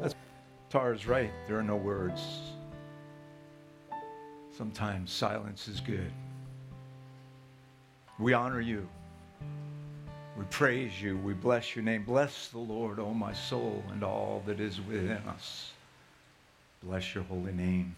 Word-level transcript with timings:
That's 0.00 0.14
Tara's 0.70 1.06
right. 1.06 1.32
There 1.46 1.58
are 1.58 1.62
no 1.62 1.76
words. 1.76 2.22
Sometimes 4.56 5.10
silence 5.10 5.68
is 5.68 5.80
good. 5.80 6.12
We 8.18 8.34
honor 8.34 8.60
you. 8.60 8.86
We 10.36 10.44
praise 10.50 11.00
you. 11.00 11.16
We 11.18 11.32
bless 11.32 11.74
your 11.74 11.84
name. 11.84 12.04
Bless 12.04 12.48
the 12.48 12.58
Lord, 12.58 12.98
O 12.98 13.12
my 13.12 13.32
soul, 13.32 13.82
and 13.90 14.04
all 14.04 14.42
that 14.46 14.60
is 14.60 14.80
within 14.80 15.22
us. 15.28 15.72
Bless 16.82 17.14
your 17.14 17.24
holy 17.24 17.52
name. 17.52 17.96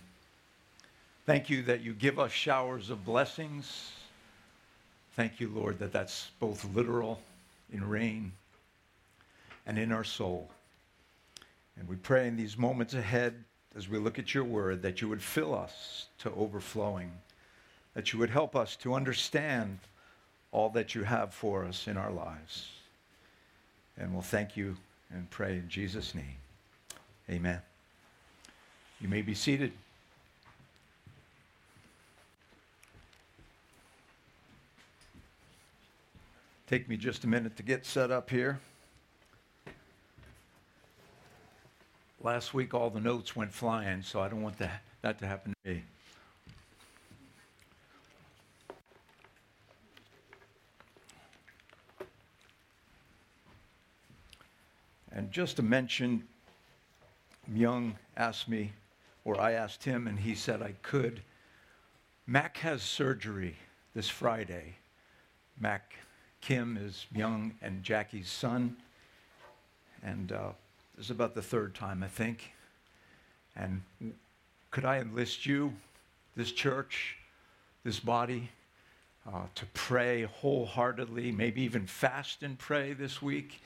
Thank 1.26 1.50
you 1.50 1.62
that 1.64 1.82
you 1.82 1.92
give 1.92 2.18
us 2.18 2.32
showers 2.32 2.90
of 2.90 3.04
blessings. 3.04 3.92
Thank 5.14 5.40
you, 5.40 5.48
Lord, 5.48 5.78
that 5.78 5.92
that's 5.92 6.30
both 6.40 6.64
literal 6.74 7.20
in 7.72 7.88
rain 7.88 8.32
and 9.66 9.78
in 9.78 9.92
our 9.92 10.04
soul. 10.04 10.50
And 11.78 11.88
we 11.88 11.96
pray 11.96 12.28
in 12.28 12.36
these 12.36 12.56
moments 12.56 12.94
ahead 12.94 13.34
as 13.76 13.88
we 13.88 13.98
look 13.98 14.18
at 14.18 14.34
your 14.34 14.44
word 14.44 14.82
that 14.82 15.00
you 15.00 15.08
would 15.08 15.22
fill 15.22 15.54
us 15.54 16.06
to 16.18 16.30
overflowing, 16.34 17.10
that 17.94 18.12
you 18.12 18.18
would 18.18 18.30
help 18.30 18.54
us 18.54 18.76
to 18.76 18.94
understand 18.94 19.78
all 20.50 20.68
that 20.70 20.94
you 20.94 21.02
have 21.04 21.32
for 21.32 21.64
us 21.64 21.88
in 21.88 21.96
our 21.96 22.10
lives. 22.10 22.68
And 23.96 24.12
we'll 24.12 24.22
thank 24.22 24.56
you 24.56 24.76
and 25.10 25.28
pray 25.30 25.54
in 25.54 25.68
Jesus' 25.68 26.14
name. 26.14 26.36
Amen. 27.30 27.60
You 29.00 29.08
may 29.08 29.22
be 29.22 29.34
seated. 29.34 29.72
Take 36.66 36.88
me 36.88 36.96
just 36.96 37.24
a 37.24 37.26
minute 37.26 37.56
to 37.56 37.62
get 37.62 37.84
set 37.84 38.10
up 38.10 38.30
here. 38.30 38.60
Last 42.24 42.54
week, 42.54 42.72
all 42.72 42.88
the 42.88 43.00
notes 43.00 43.34
went 43.34 43.52
flying, 43.52 44.02
so 44.02 44.20
I 44.20 44.28
don't 44.28 44.42
want 44.42 44.56
that, 44.58 44.82
that 45.00 45.18
to 45.18 45.26
happen 45.26 45.54
to 45.64 45.70
me. 45.70 45.82
And 55.10 55.32
just 55.32 55.56
to 55.56 55.62
mention, 55.62 56.22
Young 57.52 57.96
asked 58.16 58.48
me, 58.48 58.72
or 59.24 59.40
I 59.40 59.52
asked 59.52 59.82
him, 59.82 60.06
and 60.06 60.16
he 60.16 60.36
said 60.36 60.62
I 60.62 60.74
could. 60.82 61.22
Mac 62.28 62.56
has 62.58 62.82
surgery 62.82 63.56
this 63.94 64.08
Friday. 64.08 64.76
Mac 65.58 65.94
Kim 66.40 66.76
is 66.76 67.06
Young 67.12 67.54
and 67.60 67.82
Jackie's 67.82 68.30
son. 68.30 68.76
And 70.04 70.30
uh, 70.30 70.50
this 70.96 71.06
is 71.06 71.10
about 71.10 71.34
the 71.34 71.42
third 71.42 71.74
time, 71.74 72.02
I 72.02 72.08
think. 72.08 72.52
And 73.56 73.82
could 74.70 74.84
I 74.84 74.98
enlist 74.98 75.46
you, 75.46 75.72
this 76.36 76.52
church, 76.52 77.16
this 77.84 78.00
body, 78.00 78.50
uh, 79.26 79.46
to 79.54 79.66
pray 79.74 80.22
wholeheartedly, 80.22 81.32
maybe 81.32 81.62
even 81.62 81.86
fast 81.86 82.42
and 82.42 82.58
pray 82.58 82.92
this 82.92 83.20
week? 83.20 83.60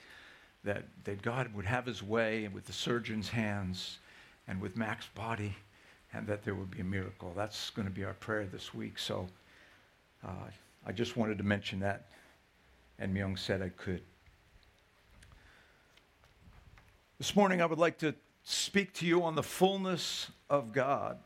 that, 0.67 0.85
that 1.05 1.23
God 1.23 1.55
would 1.55 1.65
have 1.65 1.87
his 1.87 2.03
way 2.03 2.49
with 2.49 2.67
the 2.67 2.73
surgeon's 2.73 3.29
hands 3.29 3.99
and 4.49 4.61
with 4.61 4.77
Mac's 4.77 5.07
body, 5.15 5.55
and 6.13 6.27
that 6.27 6.45
there 6.45 6.55
would 6.55 6.71
be 6.71 6.81
a 6.81 6.85
miracle. 6.85 7.33
That's 7.35 7.71
going 7.71 7.87
to 7.87 7.95
be 7.95 8.05
our 8.05 8.15
prayer 8.15 8.47
this 8.47 8.75
week. 8.75 8.99
So 8.99 9.29
uh, 10.27 10.51
I 10.85 10.93
just 10.93 11.17
wanted 11.17 11.39
to 11.39 11.45
mention 11.45 11.81
that, 11.81 12.07
and 12.99 13.17
Myung 13.17 13.39
said 13.39 13.63
I 13.63 13.71
could. 13.71 14.03
This 17.19 17.35
morning, 17.35 17.63
I 17.63 17.67
would 17.67 17.79
like 17.79 17.97
to 18.01 18.15
speak 18.45 18.93
to 18.95 19.07
you 19.07 19.23
on 19.23 19.37
the 19.37 19.43
fullness 19.43 20.31
of 20.51 20.75
God. 20.75 21.17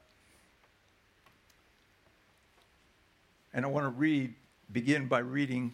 And 3.53 3.65
I 3.65 3.69
want 3.69 3.87
to 3.87 3.99
read, 3.99 4.35
begin 4.71 5.09
by 5.09 5.19
reading 5.19 5.73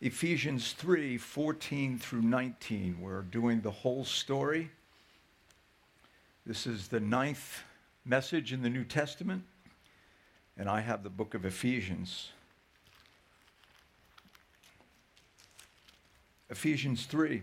Ephesians 0.00 0.72
3 0.72 1.18
14 1.18 1.98
through 1.98 2.22
19. 2.22 2.96
We're 2.98 3.20
doing 3.20 3.60
the 3.60 3.70
whole 3.70 4.06
story. 4.06 4.70
This 6.46 6.66
is 6.66 6.88
the 6.88 7.00
ninth 7.00 7.62
message 8.06 8.54
in 8.54 8.62
the 8.62 8.70
New 8.70 8.84
Testament, 8.84 9.42
and 10.56 10.66
I 10.66 10.80
have 10.80 11.02
the 11.02 11.10
book 11.10 11.34
of 11.34 11.44
Ephesians. 11.44 12.30
Ephesians 16.48 17.04
3, 17.04 17.42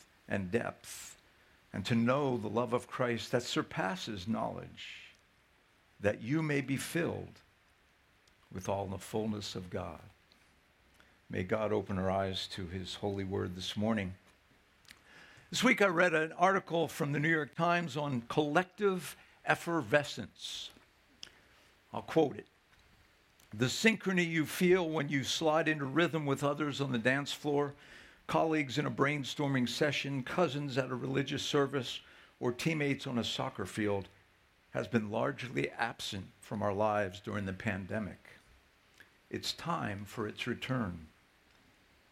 and 0.31 0.49
depth, 0.49 1.17
and 1.73 1.85
to 1.85 1.93
know 1.93 2.37
the 2.37 2.47
love 2.47 2.73
of 2.73 2.87
Christ 2.87 3.31
that 3.31 3.43
surpasses 3.43 4.27
knowledge, 4.27 5.13
that 5.99 6.21
you 6.21 6.41
may 6.41 6.61
be 6.61 6.77
filled 6.77 7.39
with 8.51 8.67
all 8.67 8.87
the 8.87 8.97
fullness 8.97 9.55
of 9.55 9.69
God. 9.69 9.99
May 11.29 11.43
God 11.43 11.71
open 11.71 11.99
our 11.99 12.09
eyes 12.09 12.47
to 12.53 12.65
his 12.65 12.95
holy 12.95 13.23
word 13.23 13.55
this 13.55 13.77
morning. 13.77 14.13
This 15.49 15.63
week 15.63 15.81
I 15.81 15.87
read 15.87 16.13
an 16.13 16.31
article 16.37 16.87
from 16.87 17.11
the 17.11 17.19
New 17.19 17.29
York 17.29 17.55
Times 17.55 17.97
on 17.97 18.23
collective 18.29 19.17
effervescence. 19.45 20.69
I'll 21.93 22.01
quote 22.01 22.37
it. 22.37 22.47
The 23.53 23.65
synchrony 23.65 24.25
you 24.25 24.45
feel 24.45 24.87
when 24.87 25.09
you 25.09 25.25
slide 25.25 25.67
into 25.67 25.83
rhythm 25.83 26.25
with 26.25 26.41
others 26.41 26.79
on 26.79 26.93
the 26.93 26.97
dance 26.97 27.33
floor, 27.33 27.73
colleagues 28.31 28.77
in 28.77 28.85
a 28.85 28.89
brainstorming 28.89 29.67
session, 29.67 30.23
cousins 30.23 30.77
at 30.77 30.89
a 30.89 30.95
religious 30.95 31.43
service, 31.43 31.99
or 32.39 32.53
teammates 32.53 33.05
on 33.05 33.17
a 33.17 33.23
soccer 33.25 33.65
field 33.65 34.07
has 34.69 34.87
been 34.87 35.11
largely 35.11 35.69
absent 35.71 36.25
from 36.39 36.63
our 36.63 36.71
lives 36.71 37.19
during 37.19 37.45
the 37.45 37.51
pandemic. 37.51 38.19
It's 39.29 39.51
time 39.51 40.05
for 40.05 40.29
its 40.29 40.47
return. 40.47 41.07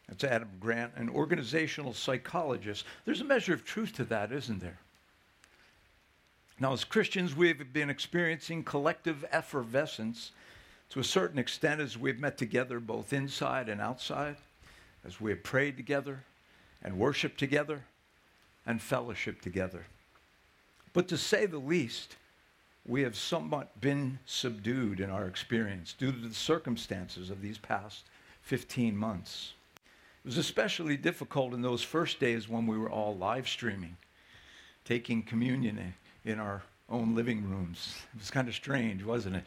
That's 0.10 0.26
Adam 0.26 0.50
Grant, 0.60 0.92
an 0.98 1.08
organizational 1.08 1.94
psychologist. 1.94 2.84
There's 3.06 3.22
a 3.22 3.24
measure 3.24 3.54
of 3.54 3.64
truth 3.64 3.94
to 3.94 4.04
that, 4.04 4.34
isn't 4.34 4.60
there? 4.60 4.80
Now, 6.60 6.74
as 6.74 6.84
Christians, 6.84 7.34
we've 7.34 7.72
been 7.72 7.90
experiencing 7.90 8.66
collective 8.66 9.24
effervescence 9.32 10.34
to 10.90 11.00
a 11.00 11.04
certain 11.06 11.40
extent 11.40 11.80
as 11.80 11.98
we've 11.98 12.20
met 12.20 12.38
together 12.38 12.82
both 12.82 13.14
inside 13.14 13.70
and 13.70 13.80
outside, 13.80 14.36
as 15.06 15.20
we 15.20 15.32
have 15.32 15.44
prayed 15.44 15.78
together 15.78 16.24
and 16.84 16.98
worshiped 16.98 17.40
together 17.40 17.84
and 18.66 18.82
fellowship 18.82 19.42
together. 19.42 19.86
But 20.94 21.08
to 21.10 21.18
say 21.18 21.46
the 21.46 21.60
least, 21.60 22.16
we 22.86 23.04
have 23.04 23.16
somewhat 23.16 23.80
been 23.80 24.20
subdued 24.26 25.00
in 25.00 25.10
our 25.10 25.28
experience 25.28 25.94
due 25.94 26.12
to 26.12 26.28
the 26.28 26.34
circumstances 26.34 27.30
of 27.30 27.42
these 27.42 27.58
past 27.58 28.06
15 28.42 28.98
months. 28.98 29.54
It 29.76 30.28
was 30.28 30.38
especially 30.38 30.98
difficult 30.98 31.54
in 31.54 31.62
those 31.62 31.84
first 31.84 32.20
days 32.20 32.50
when 32.50 32.68
we 32.68 32.78
were 32.78 32.90
all 32.90 33.16
live 33.16 33.48
streaming, 33.48 33.96
taking 34.86 35.24
communion 35.24 35.94
in 36.26 36.40
our 36.40 36.64
own 36.90 37.16
living 37.16 37.48
rooms. 37.50 37.96
It 38.14 38.20
was 38.20 38.32
kind 38.32 38.48
of 38.48 38.56
strange, 38.56 39.04
wasn't 39.04 39.36
it? 39.36 39.46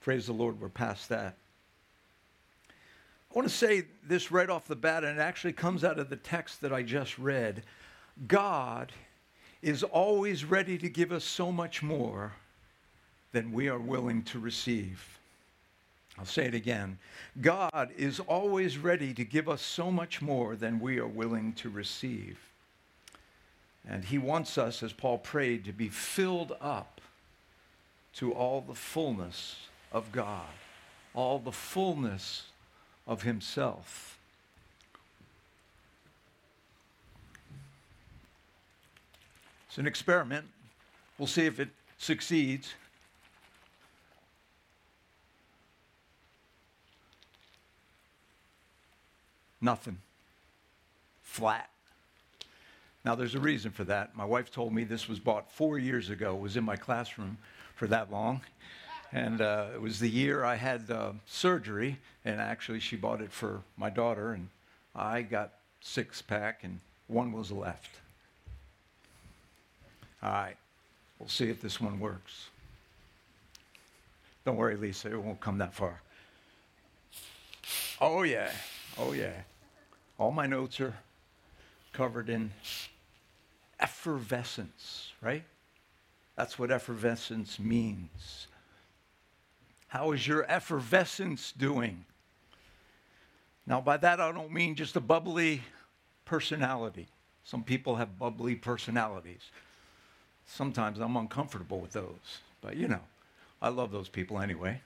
Praise 0.00 0.26
the 0.26 0.32
Lord, 0.32 0.60
we're 0.60 0.68
past 0.68 1.08
that. 1.10 1.36
I 3.32 3.38
want 3.38 3.48
to 3.48 3.54
say 3.54 3.84
this 4.06 4.30
right 4.30 4.50
off 4.50 4.66
the 4.66 4.76
bat, 4.76 5.04
and 5.04 5.18
it 5.18 5.22
actually 5.22 5.54
comes 5.54 5.84
out 5.84 5.98
of 5.98 6.10
the 6.10 6.16
text 6.16 6.60
that 6.60 6.70
I 6.70 6.82
just 6.82 7.18
read. 7.18 7.62
God 8.28 8.92
is 9.62 9.82
always 9.82 10.44
ready 10.44 10.76
to 10.76 10.88
give 10.90 11.12
us 11.12 11.24
so 11.24 11.50
much 11.50 11.82
more 11.82 12.34
than 13.32 13.50
we 13.50 13.68
are 13.68 13.78
willing 13.78 14.22
to 14.24 14.38
receive. 14.38 15.18
I'll 16.18 16.26
say 16.26 16.44
it 16.44 16.54
again. 16.54 16.98
God 17.40 17.90
is 17.96 18.20
always 18.20 18.76
ready 18.76 19.14
to 19.14 19.24
give 19.24 19.48
us 19.48 19.62
so 19.62 19.90
much 19.90 20.20
more 20.20 20.54
than 20.54 20.78
we 20.78 20.98
are 20.98 21.06
willing 21.06 21.54
to 21.54 21.70
receive. 21.70 22.38
And 23.88 24.04
He 24.04 24.18
wants 24.18 24.58
us, 24.58 24.82
as 24.82 24.92
Paul 24.92 25.16
prayed, 25.16 25.64
to 25.64 25.72
be 25.72 25.88
filled 25.88 26.54
up 26.60 27.00
to 28.16 28.34
all 28.34 28.60
the 28.60 28.74
fullness 28.74 29.56
of 29.90 30.12
God, 30.12 30.50
all 31.14 31.38
the 31.38 31.50
fullness 31.50 32.42
of 33.06 33.22
Himself. 33.22 34.18
It's 39.68 39.78
an 39.78 39.86
experiment. 39.86 40.46
We'll 41.18 41.26
see 41.26 41.46
if 41.46 41.58
it 41.58 41.70
succeeds. 41.98 42.74
Nothing. 49.62 49.98
Flat. 51.22 51.70
Now, 53.04 53.14
there's 53.14 53.34
a 53.34 53.40
reason 53.40 53.70
for 53.70 53.84
that. 53.84 54.14
My 54.14 54.24
wife 54.24 54.50
told 54.50 54.74
me 54.74 54.84
this 54.84 55.08
was 55.08 55.18
bought 55.18 55.50
four 55.50 55.78
years 55.78 56.10
ago, 56.10 56.34
was 56.34 56.56
in 56.56 56.64
my 56.64 56.76
classroom 56.76 57.38
for 57.74 57.86
that 57.86 58.12
long. 58.12 58.42
And 59.12 59.40
uh, 59.40 59.66
it 59.74 59.80
was 59.80 60.00
the 60.00 60.08
year 60.08 60.42
I 60.42 60.56
had 60.56 60.90
uh, 60.90 61.12
surgery, 61.26 61.98
and 62.24 62.40
actually, 62.40 62.80
she 62.80 62.96
bought 62.96 63.20
it 63.20 63.30
for 63.30 63.60
my 63.76 63.90
daughter, 63.90 64.32
and 64.32 64.48
I 64.96 65.22
got 65.22 65.52
six 65.82 66.22
pack, 66.22 66.64
and 66.64 66.80
one 67.08 67.32
was 67.32 67.52
left. 67.52 67.90
All 70.22 70.30
right, 70.30 70.56
we'll 71.18 71.28
see 71.28 71.50
if 71.50 71.60
this 71.60 71.80
one 71.80 72.00
works. 72.00 72.48
Don't 74.44 74.56
worry, 74.56 74.76
Lisa, 74.76 75.12
it 75.12 75.20
won't 75.20 75.40
come 75.40 75.58
that 75.58 75.74
far. 75.74 76.00
Oh, 78.00 78.22
yeah. 78.22 78.50
Oh, 78.98 79.12
yeah. 79.12 79.42
All 80.18 80.32
my 80.32 80.46
notes 80.46 80.80
are 80.80 80.94
covered 81.92 82.28
in 82.28 82.50
effervescence, 83.78 85.12
right? 85.20 85.44
That's 86.36 86.58
what 86.58 86.70
effervescence 86.70 87.58
means. 87.58 88.46
How 89.92 90.12
is 90.12 90.26
your 90.26 90.50
effervescence 90.50 91.52
doing? 91.52 92.06
Now, 93.66 93.82
by 93.82 93.98
that, 93.98 94.20
I 94.20 94.32
don't 94.32 94.50
mean 94.50 94.74
just 94.74 94.96
a 94.96 95.00
bubbly 95.00 95.60
personality. 96.24 97.08
Some 97.44 97.62
people 97.62 97.96
have 97.96 98.18
bubbly 98.18 98.54
personalities. 98.54 99.42
Sometimes 100.46 100.98
I'm 100.98 101.14
uncomfortable 101.18 101.78
with 101.78 101.92
those, 101.92 102.40
but 102.62 102.78
you 102.78 102.88
know, 102.88 103.02
I 103.60 103.68
love 103.68 103.92
those 103.92 104.08
people 104.08 104.40
anyway. 104.40 104.80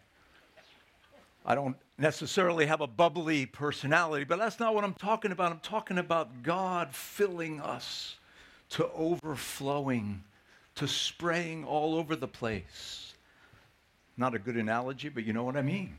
I 1.44 1.54
don't 1.54 1.76
necessarily 1.98 2.66
have 2.66 2.80
a 2.80 2.88
bubbly 2.88 3.46
personality, 3.46 4.24
but 4.24 4.40
that's 4.40 4.58
not 4.58 4.74
what 4.74 4.82
I'm 4.82 4.94
talking 4.94 5.30
about. 5.30 5.52
I'm 5.52 5.60
talking 5.60 5.98
about 5.98 6.42
God 6.42 6.92
filling 6.92 7.60
us 7.60 8.16
to 8.70 8.90
overflowing, 8.90 10.24
to 10.74 10.88
spraying 10.88 11.64
all 11.64 11.94
over 11.94 12.16
the 12.16 12.26
place. 12.26 13.12
Not 14.16 14.34
a 14.34 14.38
good 14.38 14.56
analogy, 14.56 15.08
but 15.08 15.24
you 15.24 15.32
know 15.32 15.44
what 15.44 15.56
I 15.56 15.62
mean. 15.62 15.98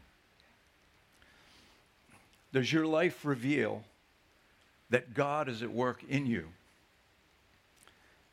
Does 2.54 2.72
your 2.72 2.86
life 2.86 3.26
reveal 3.26 3.84
that 4.90 5.14
God 5.14 5.50
is 5.50 5.62
at 5.62 5.72
work 5.72 6.04
in 6.08 6.26
you? 6.26 6.48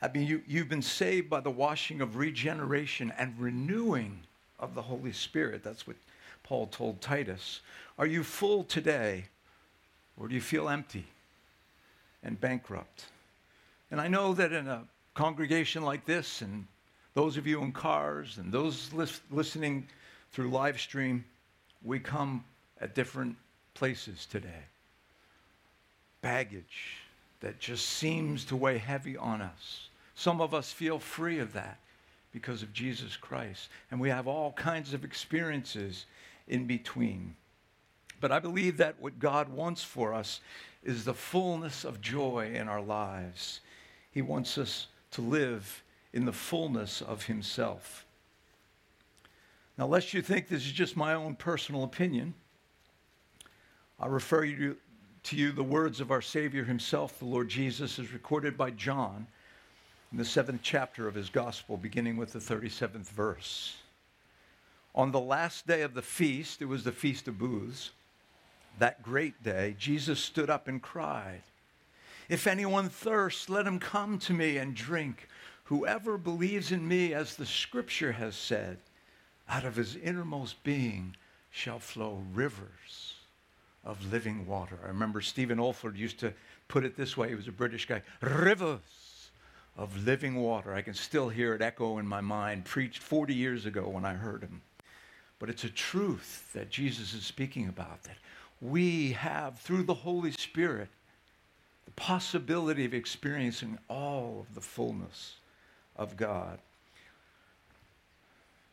I 0.00 0.08
mean, 0.08 0.26
you, 0.26 0.42
you've 0.46 0.68
been 0.68 0.82
saved 0.82 1.30
by 1.30 1.40
the 1.40 1.50
washing 1.50 2.00
of 2.00 2.16
regeneration 2.16 3.12
and 3.18 3.34
renewing 3.38 4.20
of 4.58 4.74
the 4.74 4.82
Holy 4.82 5.12
Spirit. 5.12 5.62
That's 5.62 5.86
what 5.86 5.96
Paul 6.42 6.66
told 6.66 7.00
Titus. 7.00 7.60
Are 7.98 8.06
you 8.06 8.22
full 8.22 8.64
today, 8.64 9.26
or 10.18 10.28
do 10.28 10.34
you 10.34 10.40
feel 10.40 10.68
empty 10.68 11.06
and 12.22 12.40
bankrupt? 12.40 13.06
And 13.90 14.00
I 14.00 14.08
know 14.08 14.34
that 14.34 14.52
in 14.52 14.68
a 14.68 14.84
congregation 15.14 15.82
like 15.82 16.04
this, 16.04 16.42
and 16.42 16.66
those 17.14 17.36
of 17.36 17.46
you 17.46 17.62
in 17.62 17.72
cars, 17.72 18.38
and 18.38 18.52
those 18.52 18.92
lis- 18.92 19.20
listening 19.30 19.86
through 20.32 20.50
live 20.50 20.80
stream, 20.80 21.24
we 21.82 21.98
come 21.98 22.44
at 22.80 22.94
different 22.94 23.36
places 23.74 24.26
today. 24.26 24.64
Baggage 26.20 26.98
that 27.40 27.60
just 27.60 27.86
seems 27.86 28.44
to 28.46 28.56
weigh 28.56 28.78
heavy 28.78 29.16
on 29.16 29.42
us. 29.42 29.88
Some 30.14 30.40
of 30.40 30.54
us 30.54 30.72
feel 30.72 30.98
free 30.98 31.38
of 31.38 31.52
that 31.52 31.78
because 32.32 32.62
of 32.62 32.72
Jesus 32.72 33.16
Christ. 33.16 33.68
And 33.90 34.00
we 34.00 34.08
have 34.08 34.26
all 34.26 34.52
kinds 34.52 34.94
of 34.94 35.04
experiences 35.04 36.06
in 36.48 36.66
between. 36.66 37.36
But 38.20 38.32
I 38.32 38.38
believe 38.38 38.78
that 38.78 38.96
what 38.98 39.18
God 39.18 39.48
wants 39.48 39.84
for 39.84 40.14
us 40.14 40.40
is 40.82 41.04
the 41.04 41.14
fullness 41.14 41.84
of 41.84 42.00
joy 42.00 42.52
in 42.54 42.68
our 42.68 42.80
lives. 42.80 43.60
He 44.10 44.22
wants 44.22 44.58
us 44.58 44.86
to 45.12 45.20
live 45.20 45.82
in 46.14 46.24
the 46.24 46.32
fullness 46.32 47.02
of 47.02 47.24
Himself. 47.24 48.06
Now, 49.76 49.86
lest 49.86 50.14
you 50.14 50.22
think 50.22 50.48
this 50.48 50.64
is 50.64 50.72
just 50.72 50.96
my 50.96 51.12
own 51.12 51.34
personal 51.34 51.82
opinion, 51.82 52.34
I 53.98 54.06
refer 54.06 54.44
you 54.44 54.76
to, 55.24 55.36
you 55.36 55.50
the 55.50 55.64
words 55.64 56.00
of 56.00 56.12
our 56.12 56.22
Savior 56.22 56.64
Himself, 56.64 57.18
the 57.18 57.24
Lord 57.24 57.48
Jesus, 57.48 57.98
as 57.98 58.12
recorded 58.12 58.56
by 58.56 58.70
John 58.70 59.26
in 60.12 60.18
the 60.18 60.24
seventh 60.24 60.60
chapter 60.62 61.08
of 61.08 61.16
his 61.16 61.28
gospel, 61.28 61.76
beginning 61.76 62.16
with 62.16 62.32
the 62.32 62.38
37th 62.38 63.08
verse. 63.08 63.74
On 64.94 65.10
the 65.10 65.18
last 65.18 65.66
day 65.66 65.82
of 65.82 65.94
the 65.94 66.02
feast, 66.02 66.62
it 66.62 66.66
was 66.66 66.84
the 66.84 66.92
Feast 66.92 67.26
of 67.26 67.36
Booths, 67.36 67.90
that 68.78 69.02
great 69.02 69.42
day, 69.42 69.74
Jesus 69.76 70.20
stood 70.20 70.48
up 70.48 70.68
and 70.68 70.80
cried, 70.80 71.42
If 72.28 72.46
anyone 72.46 72.88
thirsts, 72.88 73.48
let 73.48 73.66
him 73.66 73.80
come 73.80 74.20
to 74.20 74.32
me 74.32 74.56
and 74.56 74.72
drink. 74.72 75.28
Whoever 75.64 76.18
believes 76.18 76.72
in 76.72 76.86
me, 76.86 77.14
as 77.14 77.36
the 77.36 77.46
scripture 77.46 78.12
has 78.12 78.36
said, 78.36 78.78
out 79.48 79.64
of 79.64 79.76
his 79.76 79.96
innermost 79.96 80.62
being 80.62 81.16
shall 81.50 81.78
flow 81.78 82.22
rivers 82.32 83.14
of 83.84 84.12
living 84.12 84.46
water. 84.46 84.78
I 84.84 84.88
remember 84.88 85.20
Stephen 85.20 85.58
Olford 85.58 85.96
used 85.96 86.18
to 86.20 86.32
put 86.68 86.84
it 86.84 86.96
this 86.96 87.16
way. 87.16 87.28
He 87.28 87.34
was 87.34 87.48
a 87.48 87.52
British 87.52 87.86
guy 87.86 88.02
rivers 88.20 89.30
of 89.76 90.06
living 90.06 90.36
water. 90.36 90.74
I 90.74 90.82
can 90.82 90.94
still 90.94 91.28
hear 91.28 91.54
it 91.54 91.62
echo 91.62 91.98
in 91.98 92.06
my 92.06 92.20
mind, 92.20 92.64
preached 92.64 93.02
40 93.02 93.34
years 93.34 93.66
ago 93.66 93.88
when 93.88 94.04
I 94.04 94.14
heard 94.14 94.42
him. 94.42 94.62
But 95.38 95.50
it's 95.50 95.64
a 95.64 95.70
truth 95.70 96.50
that 96.54 96.70
Jesus 96.70 97.12
is 97.12 97.24
speaking 97.24 97.68
about 97.68 98.02
that 98.04 98.16
we 98.60 99.12
have, 99.12 99.58
through 99.58 99.82
the 99.82 99.94
Holy 99.94 100.30
Spirit, 100.30 100.88
the 101.84 101.90
possibility 101.92 102.84
of 102.84 102.94
experiencing 102.94 103.78
all 103.88 104.46
of 104.48 104.54
the 104.54 104.60
fullness 104.60 105.34
of 105.96 106.16
God. 106.16 106.58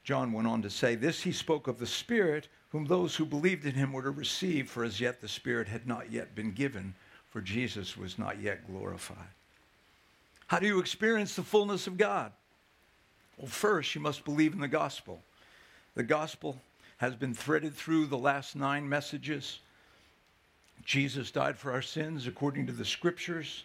John 0.03 0.33
went 0.33 0.47
on 0.47 0.61
to 0.63 0.69
say, 0.69 0.95
This 0.95 1.21
he 1.21 1.31
spoke 1.31 1.67
of 1.67 1.79
the 1.79 1.87
Spirit, 1.87 2.47
whom 2.69 2.85
those 2.85 3.15
who 3.15 3.25
believed 3.25 3.65
in 3.65 3.75
him 3.75 3.93
were 3.93 4.01
to 4.01 4.11
receive, 4.11 4.69
for 4.69 4.83
as 4.83 4.99
yet 4.99 5.21
the 5.21 5.27
Spirit 5.27 5.67
had 5.67 5.87
not 5.87 6.11
yet 6.11 6.35
been 6.35 6.51
given, 6.51 6.93
for 7.29 7.41
Jesus 7.41 7.95
was 7.95 8.17
not 8.17 8.41
yet 8.41 8.67
glorified. 8.67 9.17
How 10.47 10.59
do 10.59 10.67
you 10.67 10.79
experience 10.79 11.35
the 11.35 11.43
fullness 11.43 11.87
of 11.87 11.97
God? 11.97 12.31
Well, 13.37 13.47
first, 13.47 13.95
you 13.95 14.01
must 14.01 14.25
believe 14.25 14.53
in 14.53 14.59
the 14.59 14.67
gospel. 14.67 15.21
The 15.95 16.03
gospel 16.03 16.59
has 16.97 17.15
been 17.15 17.33
threaded 17.33 17.73
through 17.73 18.07
the 18.07 18.17
last 18.17 18.55
nine 18.55 18.87
messages. 18.87 19.59
Jesus 20.83 21.31
died 21.31 21.57
for 21.57 21.71
our 21.71 21.81
sins 21.81 22.27
according 22.27 22.67
to 22.67 22.73
the 22.73 22.85
scriptures, 22.85 23.63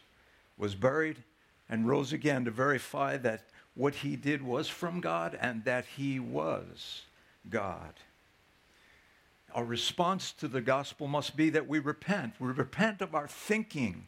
was 0.59 0.75
buried, 0.75 1.17
and 1.69 1.89
rose 1.89 2.13
again 2.13 2.45
to 2.45 2.51
verify 2.51 3.17
that 3.17 3.43
what 3.77 3.95
he 3.95 4.17
did 4.17 4.43
was 4.43 4.69
from 4.69 5.01
God 5.01 5.39
and 5.41 5.65
that 5.65 5.85
he 5.97 6.19
was 6.19 7.03
God. 7.49 7.93
Our 9.55 9.65
response 9.65 10.33
to 10.33 10.49
the 10.49 10.61
gospel 10.61 11.07
must 11.07 11.37
be 11.37 11.51
that 11.51 11.69
we 11.69 11.79
repent. 11.79 12.35
We 12.41 12.49
repent 12.49 13.01
of 13.01 13.15
our 13.15 13.29
thinking 13.29 14.07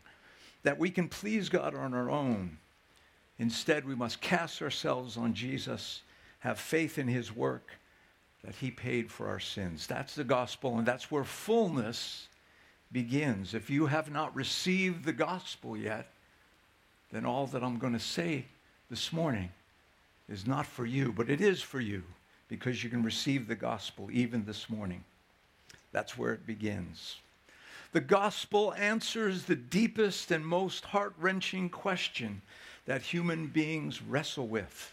that 0.62 0.78
we 0.78 0.90
can 0.90 1.08
please 1.08 1.48
God 1.48 1.74
on 1.74 1.94
our 1.94 2.10
own. 2.10 2.58
Instead, 3.38 3.86
we 3.86 3.94
must 3.94 4.20
cast 4.20 4.60
ourselves 4.60 5.16
on 5.16 5.32
Jesus, 5.32 6.02
have 6.40 6.58
faith 6.58 6.98
in 6.98 7.06
his 7.06 7.34
work, 7.34 7.70
that 8.42 8.56
he 8.56 8.70
paid 8.70 9.10
for 9.10 9.28
our 9.28 9.40
sins. 9.40 9.86
That's 9.86 10.14
the 10.14 10.24
gospel, 10.24 10.78
and 10.78 10.86
that's 10.86 11.10
where 11.10 11.24
fullness 11.24 12.26
begins. 12.90 13.54
If 13.54 13.70
you 13.70 13.86
have 13.86 14.10
not 14.10 14.34
received 14.34 15.04
the 15.04 15.12
gospel 15.12 15.76
yet, 15.76 16.10
then 17.12 17.24
all 17.24 17.46
that 17.48 17.62
I'm 17.62 17.78
going 17.78 17.92
to 17.92 18.00
say 18.00 18.46
this 18.90 19.12
morning 19.12 19.50
is 20.28 20.46
not 20.46 20.66
for 20.66 20.84
you, 20.86 21.12
but 21.12 21.30
it 21.30 21.40
is 21.40 21.62
for 21.62 21.80
you 21.80 22.02
because 22.48 22.82
you 22.82 22.90
can 22.90 23.02
receive 23.02 23.46
the 23.46 23.54
gospel 23.54 24.08
even 24.12 24.44
this 24.44 24.68
morning. 24.68 25.04
That's 25.92 26.18
where 26.18 26.32
it 26.32 26.46
begins. 26.46 27.16
The 27.92 28.00
gospel 28.00 28.74
answers 28.74 29.44
the 29.44 29.56
deepest 29.56 30.30
and 30.30 30.46
most 30.46 30.84
heart 30.86 31.14
wrenching 31.18 31.70
question 31.70 32.42
that 32.86 33.02
human 33.02 33.46
beings 33.46 34.02
wrestle 34.02 34.46
with 34.46 34.92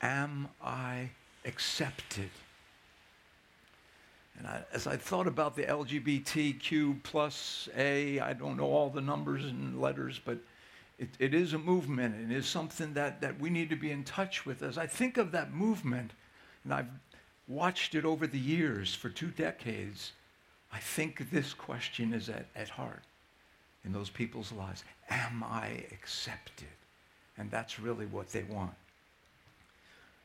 Am 0.00 0.48
I 0.62 1.10
accepted. 1.44 2.30
And 4.38 4.46
I, 4.46 4.62
as 4.72 4.86
I 4.86 4.96
thought 4.96 5.26
about 5.26 5.54
the 5.54 5.62
LGBTQ 5.62 7.02
plus 7.02 7.68
A, 7.76 8.18
I 8.18 8.32
don't 8.32 8.56
know 8.56 8.66
all 8.66 8.90
the 8.90 9.00
numbers 9.00 9.44
and 9.44 9.80
letters, 9.80 10.20
but 10.22 10.38
it, 10.98 11.10
it 11.18 11.34
is 11.34 11.52
a 11.52 11.58
movement 11.58 12.14
and 12.14 12.32
is 12.32 12.46
something 12.46 12.94
that, 12.94 13.20
that 13.20 13.40
we 13.40 13.50
need 13.50 13.70
to 13.70 13.76
be 13.76 13.90
in 13.90 14.04
touch 14.04 14.46
with. 14.46 14.62
As 14.62 14.78
I 14.78 14.86
think 14.86 15.16
of 15.16 15.32
that 15.32 15.52
movement, 15.52 16.12
and 16.62 16.72
I've 16.72 16.88
watched 17.48 17.94
it 17.94 18.04
over 18.04 18.26
the 18.26 18.38
years 18.38 18.94
for 18.94 19.08
two 19.08 19.28
decades, 19.28 20.12
I 20.72 20.78
think 20.78 21.30
this 21.30 21.52
question 21.52 22.12
is 22.12 22.28
at, 22.28 22.46
at 22.56 22.68
heart 22.68 23.02
in 23.84 23.92
those 23.92 24.10
people's 24.10 24.52
lives. 24.52 24.84
Am 25.10 25.42
I 25.42 25.84
accepted? 25.92 26.68
And 27.36 27.50
that's 27.50 27.80
really 27.80 28.06
what 28.06 28.30
they 28.30 28.44
want. 28.44 28.74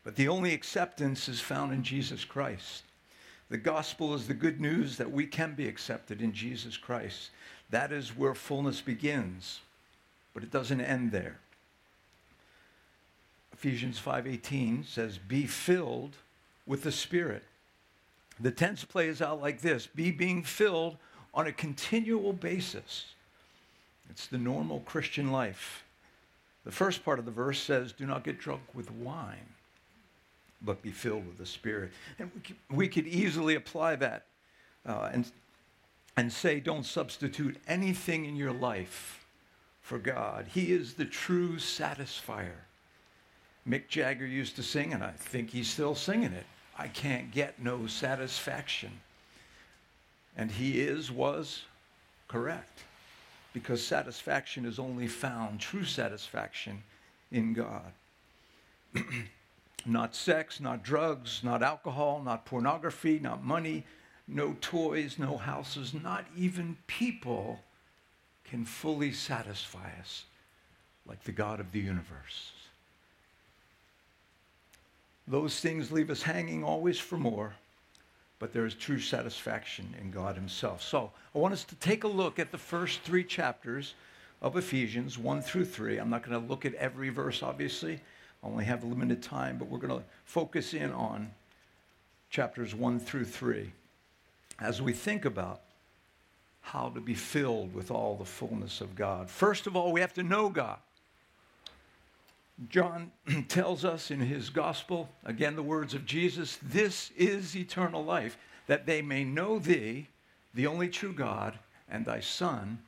But 0.03 0.15
the 0.15 0.27
only 0.27 0.53
acceptance 0.53 1.27
is 1.27 1.41
found 1.41 1.73
in 1.73 1.83
Jesus 1.83 2.23
Christ. 2.23 2.83
The 3.49 3.57
gospel 3.57 4.13
is 4.13 4.27
the 4.27 4.33
good 4.33 4.61
news 4.61 4.97
that 4.97 5.11
we 5.11 5.25
can 5.25 5.55
be 5.55 5.67
accepted 5.67 6.21
in 6.21 6.31
Jesus 6.31 6.77
Christ. 6.77 7.31
That 7.71 7.91
is 7.91 8.15
where 8.15 8.35
fullness 8.35 8.79
begins, 8.79 9.59
but 10.33 10.43
it 10.43 10.51
doesn't 10.51 10.81
end 10.81 11.11
there. 11.11 11.39
Ephesians 13.53 13.99
5:18 13.99 14.83
says, 14.83 15.17
"Be 15.17 15.45
filled 15.45 16.15
with 16.65 16.83
the 16.83 16.91
Spirit." 16.91 17.43
The 18.39 18.51
tense 18.51 18.85
plays 18.85 19.21
out 19.21 19.41
like 19.41 19.59
this: 19.59 19.85
be 19.85 20.11
being 20.11 20.43
filled 20.43 20.97
on 21.33 21.45
a 21.45 21.51
continual 21.51 22.31
basis. 22.31 23.15
It's 24.09 24.27
the 24.27 24.37
normal 24.37 24.79
Christian 24.81 25.31
life. 25.31 25.83
The 26.63 26.71
first 26.71 27.03
part 27.03 27.19
of 27.19 27.25
the 27.25 27.31
verse 27.31 27.61
says, 27.61 27.91
"Do 27.91 28.05
not 28.05 28.23
get 28.23 28.39
drunk 28.39 28.63
with 28.73 28.89
wine, 28.91 29.55
but 30.61 30.81
be 30.81 30.91
filled 30.91 31.27
with 31.27 31.37
the 31.37 31.45
Spirit." 31.45 31.91
And 32.17 32.31
we 32.69 32.87
could, 32.87 33.07
easily 33.07 33.55
apply 33.55 33.97
that 33.97 34.25
uh, 34.85 35.09
and 35.11 35.29
and 36.15 36.31
say, 36.31 36.61
"Don't 36.61 36.85
substitute 36.85 37.61
anything 37.67 38.23
in 38.23 38.37
your 38.37 38.53
life 38.53 39.18
for 39.81 39.97
God. 39.97 40.47
He 40.53 40.71
is 40.71 40.93
the 40.93 41.05
true 41.05 41.57
satisfier." 41.57 42.65
Mick 43.67 43.87
Jagger 43.87 44.25
used 44.25 44.55
to 44.55 44.63
sing, 44.63 44.93
and 44.93 45.03
I 45.03 45.11
think 45.11 45.51
he's 45.51 45.69
still 45.69 45.95
singing 45.95 46.33
it. 46.33 46.45
I 46.77 46.87
can't 46.87 47.31
get 47.31 47.61
no 47.61 47.87
satisfaction. 47.87 49.01
And 50.37 50.49
he 50.49 50.79
is, 50.79 51.11
was 51.11 51.63
correct. 52.27 52.83
Because 53.53 53.85
satisfaction 53.85 54.65
is 54.65 54.79
only 54.79 55.07
found, 55.07 55.59
true 55.59 55.83
satisfaction, 55.83 56.83
in 57.31 57.53
God. 57.53 57.91
not 59.85 60.15
sex, 60.15 60.59
not 60.59 60.83
drugs, 60.83 61.41
not 61.43 61.61
alcohol, 61.61 62.21
not 62.23 62.45
pornography, 62.45 63.19
not 63.19 63.43
money, 63.43 63.85
no 64.27 64.55
toys, 64.61 65.17
no 65.19 65.37
houses, 65.37 65.93
not 65.93 66.25
even 66.37 66.77
people 66.87 67.59
can 68.49 68.65
fully 68.65 69.11
satisfy 69.11 69.89
us 69.99 70.25
like 71.05 71.23
the 71.23 71.31
God 71.31 71.59
of 71.59 71.71
the 71.71 71.79
universe. 71.79 72.51
Those 75.27 75.59
things 75.59 75.91
leave 75.91 76.09
us 76.09 76.23
hanging 76.23 76.63
always 76.63 76.97
for 76.97 77.17
more, 77.17 77.53
but 78.39 78.51
there 78.51 78.65
is 78.65 78.73
true 78.73 78.99
satisfaction 78.99 79.93
in 80.01 80.09
God 80.09 80.35
Himself. 80.35 80.81
So 80.81 81.11
I 81.35 81.37
want 81.37 81.53
us 81.53 81.63
to 81.65 81.75
take 81.75 82.03
a 82.03 82.07
look 82.07 82.39
at 82.39 82.51
the 82.51 82.57
first 82.57 83.01
three 83.01 83.23
chapters 83.23 83.93
of 84.41 84.57
Ephesians, 84.57 85.17
1 85.17 85.41
through 85.41 85.65
3. 85.65 85.97
I'm 85.97 86.09
not 86.09 86.23
going 86.23 86.41
to 86.41 86.47
look 86.47 86.65
at 86.65 86.73
every 86.75 87.09
verse, 87.09 87.43
obviously. 87.43 87.99
I 88.43 88.47
only 88.47 88.65
have 88.65 88.83
limited 88.83 89.21
time, 89.21 89.57
but 89.57 89.67
we're 89.67 89.79
going 89.79 89.99
to 89.99 90.05
focus 90.25 90.73
in 90.73 90.91
on 90.91 91.29
chapters 92.31 92.73
1 92.73 92.99
through 92.99 93.25
3 93.25 93.71
as 94.59 94.81
we 94.81 94.93
think 94.93 95.25
about 95.25 95.61
how 96.61 96.89
to 96.89 97.01
be 97.01 97.13
filled 97.13 97.73
with 97.73 97.91
all 97.91 98.15
the 98.15 98.25
fullness 98.25 98.81
of 98.81 98.95
God. 98.95 99.29
First 99.29 99.67
of 99.67 99.75
all, 99.75 99.91
we 99.91 100.01
have 100.01 100.13
to 100.13 100.23
know 100.23 100.49
God. 100.49 100.77
John 102.67 103.11
tells 103.47 103.85
us 103.85 104.11
in 104.11 104.19
his 104.19 104.49
gospel, 104.49 105.09
again, 105.25 105.55
the 105.55 105.63
words 105.63 105.93
of 105.93 106.05
Jesus, 106.05 106.59
this 106.61 107.11
is 107.17 107.55
eternal 107.55 108.03
life, 108.03 108.37
that 108.67 108.85
they 108.85 109.01
may 109.01 109.23
know 109.23 109.59
thee, 109.59 110.07
the 110.53 110.67
only 110.67 110.89
true 110.89 111.13
God, 111.13 111.57
and 111.89 112.05
thy 112.05 112.19
Son, 112.19 112.79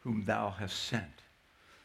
whom 0.00 0.24
thou 0.24 0.50
hast 0.50 0.76
sent. 0.76 1.22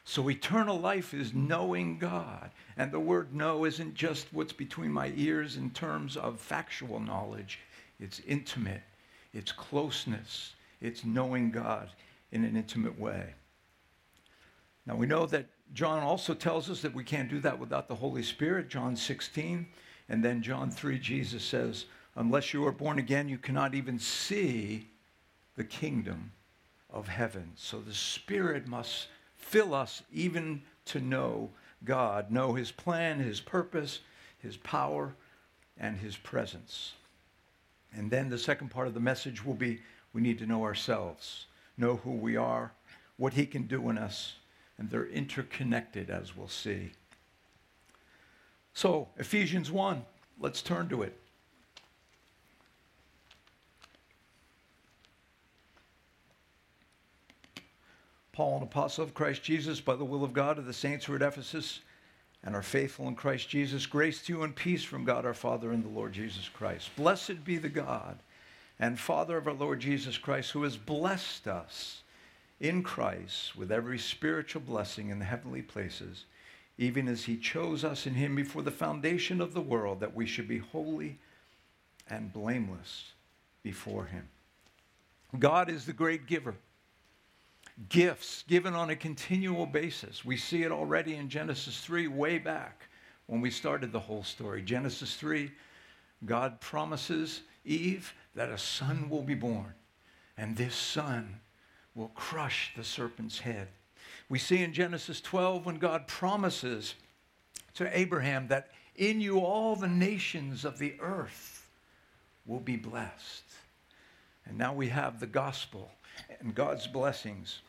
So 0.06 0.30
eternal 0.30 0.80
life 0.80 1.14
is 1.14 1.34
knowing 1.34 1.98
God. 1.98 2.52
And 2.78 2.92
the 2.92 3.00
word 3.00 3.34
know 3.34 3.66
isn't 3.66 3.94
just 3.94 4.32
what's 4.32 4.54
between 4.54 4.92
my 4.92 5.12
ears 5.18 5.58
in 5.58 5.72
terms 5.72 6.16
of 6.16 6.40
factual 6.40 7.00
knowledge, 7.02 7.60
it's 8.00 8.22
intimate, 8.26 8.84
it's 9.34 9.52
closeness, 9.52 10.54
it's 10.82 11.06
knowing 11.06 11.52
God 11.52 11.90
in 12.32 12.44
an 12.44 12.56
intimate 12.56 13.00
way. 13.00 13.34
Now 14.86 14.96
we 14.96 15.06
know 15.06 15.26
that 15.28 15.48
John 15.74 16.02
also 16.02 16.34
tells 16.34 16.70
us 16.70 16.82
that 16.82 16.94
we 16.94 17.04
can't 17.04 17.30
do 17.30 17.40
that 17.42 17.60
without 17.60 17.88
the 17.88 17.96
Holy 17.96 18.24
Spirit, 18.24 18.70
John 18.70 18.96
16. 18.96 19.68
And 20.10 20.24
then 20.24 20.42
John 20.42 20.72
3, 20.72 20.98
Jesus 21.00 21.44
says, 21.44 21.86
Unless 22.16 22.54
you 22.54 22.66
are 22.66 22.72
born 22.72 22.98
again, 22.98 23.28
you 23.28 23.38
cannot 23.38 23.76
even 23.76 24.00
see 24.00 24.88
the 25.56 25.64
kingdom 25.64 26.32
of 26.90 27.08
heaven. 27.08 27.52
So 27.56 27.80
the 27.80 27.94
Spirit 27.94 28.68
must 28.68 29.08
fill 29.36 29.74
us 29.74 30.04
even 30.14 30.62
to 30.86 31.02
know 31.02 31.50
God, 31.84 32.32
know 32.32 32.54
His 32.54 32.72
plan, 32.72 33.20
His 33.20 33.42
purpose, 33.42 34.00
His 34.40 34.58
power, 34.58 35.14
and 35.78 35.98
His 35.98 36.16
presence. 36.16 36.94
And 37.94 38.10
then 38.10 38.30
the 38.30 38.38
second 38.38 38.70
part 38.70 38.88
of 38.88 38.94
the 38.94 39.00
message 39.00 39.44
will 39.46 39.54
be 39.54 39.80
we 40.18 40.24
need 40.24 40.40
to 40.40 40.48
know 40.48 40.64
ourselves, 40.64 41.46
know 41.78 41.98
who 41.98 42.10
we 42.10 42.36
are, 42.36 42.72
what 43.18 43.34
He 43.34 43.46
can 43.46 43.68
do 43.68 43.88
in 43.88 44.00
us, 44.00 44.34
and 44.80 44.90
they're 44.90 45.06
interconnected, 45.06 46.10
as 46.10 46.36
we'll 46.36 46.48
see. 46.48 46.90
So, 48.74 49.10
Ephesians 49.18 49.70
1, 49.70 50.04
let's 50.40 50.64
turn 50.64 50.90
to 50.90 51.04
it. 51.04 51.16
Paul, 58.32 58.58
an 58.58 58.64
apostle 58.64 59.04
of 59.04 59.14
Christ 59.14 59.44
Jesus, 59.44 59.80
by 59.80 59.96
the 59.96 60.04
will 60.04 60.24
of 60.24 60.34
God, 60.34 60.56
to 60.56 60.64
the 60.64 60.74
saints 60.74 61.06
who 61.06 61.14
are 61.14 61.18
at 61.18 61.22
Ephesus 61.22 61.82
and 62.44 62.56
are 62.56 62.64
faithful 62.64 63.08
in 63.08 63.14
Christ 63.14 63.50
Jesus, 63.50 63.86
grace 63.86 64.24
to 64.24 64.34
you 64.34 64.42
and 64.42 64.56
peace 64.56 64.84
from 64.84 65.06
God 65.06 65.28
our 65.28 65.36
Father 65.36 65.72
and 65.72 65.84
the 65.84 65.90
Lord 65.90 66.14
Jesus 66.14 66.50
Christ. 66.50 66.90
Blessed 66.96 67.44
be 67.44 67.60
the 67.60 67.70
God 67.70 68.18
and 68.80 69.00
Father 69.00 69.38
of 69.38 69.48
our 69.48 69.54
Lord 69.54 69.80
Jesus 69.80 70.18
Christ, 70.18 70.52
who 70.52 70.64
has 70.64 70.78
blessed 70.78 71.48
us 71.48 72.02
in 72.60 72.84
Christ 72.84 73.56
with 73.56 73.72
every 73.72 74.00
spiritual 74.00 74.62
blessing 74.62 75.10
in 75.10 75.20
the 75.20 75.26
heavenly 75.26 75.62
places, 75.62 76.26
even 76.78 77.08
as 77.08 77.24
he 77.24 77.38
chose 77.38 77.84
us 77.84 78.06
in 78.06 78.14
him 78.14 78.36
before 78.36 78.62
the 78.62 78.72
foundation 78.72 79.42
of 79.42 79.54
the 79.54 79.62
world, 79.62 80.00
that 80.00 80.16
we 80.16 80.26
should 80.26 80.48
be 80.48 80.60
holy 80.60 81.18
and 82.10 82.32
blameless 82.32 83.14
before 83.64 84.06
him. 84.06 84.28
God 85.40 85.70
is 85.70 85.86
the 85.86 85.94
great 85.94 86.28
giver. 86.28 86.56
Gifts 87.90 88.44
given 88.48 88.74
on 88.74 88.90
a 88.90 88.96
continual 88.96 89.66
basis. 89.66 90.26
We 90.26 90.38
see 90.38 90.64
it 90.64 90.72
already 90.72 91.16
in 91.16 91.30
Genesis 91.30 91.80
3, 91.82 92.08
way 92.08 92.40
back 92.40 92.88
when 93.28 93.42
we 93.42 93.52
started 93.52 93.92
the 93.92 94.00
whole 94.00 94.24
story. 94.24 94.62
Genesis 94.62 95.16
3, 95.16 95.52
God 96.26 96.60
promises 96.60 97.42
Eve 97.66 98.14
that 98.38 98.50
a 98.50 98.58
son 98.58 99.10
will 99.10 99.24
be 99.24 99.34
born, 99.34 99.74
and 100.38 100.56
this 100.56 100.76
son 100.76 101.40
will 101.96 102.10
crush 102.10 102.72
the 102.78 102.84
serpent's 102.84 103.40
head. 103.40 103.68
We 104.30 104.38
see 104.38 104.62
in 104.62 104.74
Genesis 104.74 105.20
12 105.22 105.66
when 105.66 105.78
God 105.78 106.08
promises 106.08 106.94
to 107.74 107.98
Abraham 107.98 108.48
that 108.50 108.70
in 108.96 109.20
you 109.22 109.40
all 109.40 109.76
the 109.76 109.88
nations 109.88 110.66
of 110.66 110.78
the 110.78 110.94
earth 111.00 111.68
will 112.46 112.60
be 112.60 112.76
blessed. 112.76 113.44
And 114.46 114.56
now 114.56 114.72
we 114.72 114.90
have 114.90 115.20
the 115.20 115.26
gospel 115.26 115.90
and 116.40 116.54
God's 116.54 116.86
blessings. 116.86 117.62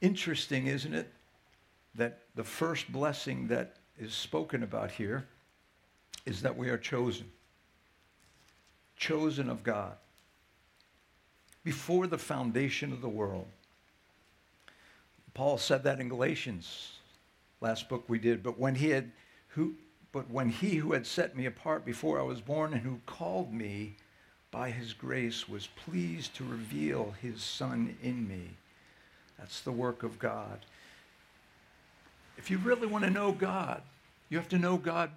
Interesting, 0.00 0.66
isn't 0.66 0.94
it, 0.94 1.12
that 1.94 2.22
the 2.34 2.44
first 2.44 2.90
blessing 2.90 3.46
that 3.48 3.76
is 4.00 4.14
spoken 4.14 4.64
about 4.64 4.90
here 4.90 5.28
is 6.26 6.42
that 6.42 6.56
we 6.56 6.70
are 6.70 6.78
chosen. 6.78 7.30
Chosen 8.98 9.48
of 9.48 9.62
God 9.62 9.96
before 11.64 12.06
the 12.06 12.18
foundation 12.18 12.92
of 12.92 13.00
the 13.00 13.08
world. 13.08 13.46
Paul 15.34 15.58
said 15.58 15.84
that 15.84 16.00
in 16.00 16.08
Galatians, 16.08 16.92
last 17.60 17.88
book 17.88 18.04
we 18.08 18.18
did, 18.18 18.42
but 18.42 18.58
when 18.58 18.74
he 18.74 18.90
had 18.90 19.10
who 19.48 19.74
but 20.10 20.30
when 20.30 20.48
he 20.48 20.76
who 20.76 20.92
had 20.92 21.06
set 21.06 21.36
me 21.36 21.46
apart 21.46 21.84
before 21.84 22.18
I 22.18 22.22
was 22.22 22.40
born 22.40 22.72
and 22.72 22.82
who 22.82 23.00
called 23.06 23.52
me 23.52 23.96
by 24.50 24.70
his 24.70 24.94
grace 24.94 25.48
was 25.48 25.68
pleased 25.68 26.34
to 26.36 26.44
reveal 26.44 27.14
his 27.20 27.42
son 27.42 27.96
in 28.02 28.26
me. 28.26 28.56
That's 29.38 29.60
the 29.60 29.72
work 29.72 30.02
of 30.02 30.18
God. 30.18 30.60
If 32.38 32.50
you 32.50 32.58
really 32.58 32.86
want 32.86 33.04
to 33.04 33.10
know 33.10 33.32
God, 33.32 33.82
you 34.30 34.38
have 34.38 34.48
to 34.48 34.58
know 34.58 34.76
God, 34.76 35.10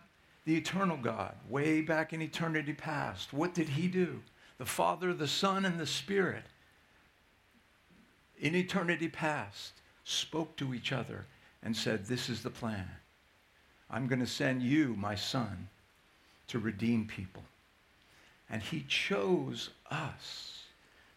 the 0.45 0.57
eternal 0.57 0.98
God, 0.98 1.36
way 1.50 1.81
back 1.81 2.13
in 2.13 2.21
eternity 2.21 2.74
past. 2.74 3.31
What 3.31 3.53
did 3.53 3.69
he 3.69 3.88
do? 3.88 4.21
the 4.62 4.65
Father, 4.67 5.12
the 5.12 5.27
Son, 5.27 5.65
and 5.65 5.79
the 5.79 5.88
Spirit 5.88 6.43
in 8.39 8.53
eternity 8.53 9.07
past 9.07 9.74
spoke 10.03 10.55
to 10.57 10.75
each 10.75 10.91
other 10.91 11.25
and 11.63 11.75
said, 11.75 12.05
This 12.05 12.29
is 12.29 12.43
the 12.43 12.51
plan. 12.51 12.88
I'm 13.89 14.05
going 14.05 14.19
to 14.19 14.27
send 14.27 14.62
you, 14.62 14.95
my 14.95 15.15
son, 15.15 15.67
to 16.50 16.60
redeem 16.60 17.07
people. 17.07 17.41
And 18.51 18.62
he 18.62 18.86
chose 18.88 19.71
us. 19.89 20.62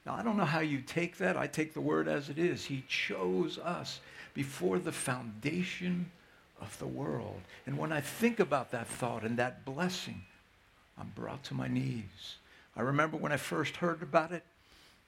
Now, 0.07 0.15
I 0.15 0.23
don't 0.23 0.39
know 0.39 0.47
how 0.47 0.61
you 0.61 0.81
take 0.81 1.19
that. 1.19 1.37
I 1.37 1.47
take 1.47 1.75
the 1.75 1.83
word 1.83 2.09
as 2.09 2.31
it 2.31 2.39
is. 2.39 2.65
He 2.65 2.83
chose 2.89 3.59
us 3.59 4.01
before 4.33 4.79
the 4.79 4.91
foundation 4.91 6.11
of 6.65 6.79
the 6.79 6.87
world. 6.87 7.41
And 7.67 7.79
when 7.79 7.93
I 7.93 8.01
think 8.01 8.41
about 8.41 8.71
that 8.73 8.89
thought 8.89 9.23
and 9.23 9.37
that 9.39 9.65
blessing, 9.65 10.23
I'm 10.99 11.13
brought 11.15 11.45
to 11.45 11.55
my 11.55 11.69
knees. 11.69 12.37
I 12.77 12.83
remember 12.83 13.17
when 13.17 13.33
I 13.33 13.37
first 13.37 13.77
heard 13.77 14.03
about 14.03 14.33
it, 14.33 14.43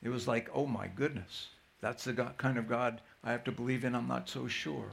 it 0.03 0.09
was 0.09 0.29
like, 0.29 0.49
oh 0.55 0.67
my 0.67 0.87
goodness, 0.87 1.49
that's 1.81 2.05
the 2.05 2.13
God, 2.13 2.37
kind 2.39 2.59
of 2.59 2.69
God 2.69 3.01
I 3.25 3.33
have 3.33 3.45
to 3.45 3.53
believe 3.53 3.85
in. 3.85 3.95
I'm 3.95 4.07
not 4.07 4.29
so 4.29 4.47
sure. 4.47 4.93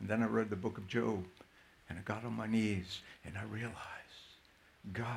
And 0.00 0.08
then 0.08 0.22
I 0.22 0.26
read 0.26 0.50
the 0.50 0.56
book 0.56 0.76
of 0.76 0.88
Job, 0.88 1.24
and 1.88 1.98
I 1.98 2.02
got 2.02 2.24
on 2.24 2.32
my 2.32 2.46
knees, 2.46 3.00
and 3.24 3.38
I 3.38 3.44
realized 3.44 3.78
God 4.92 5.08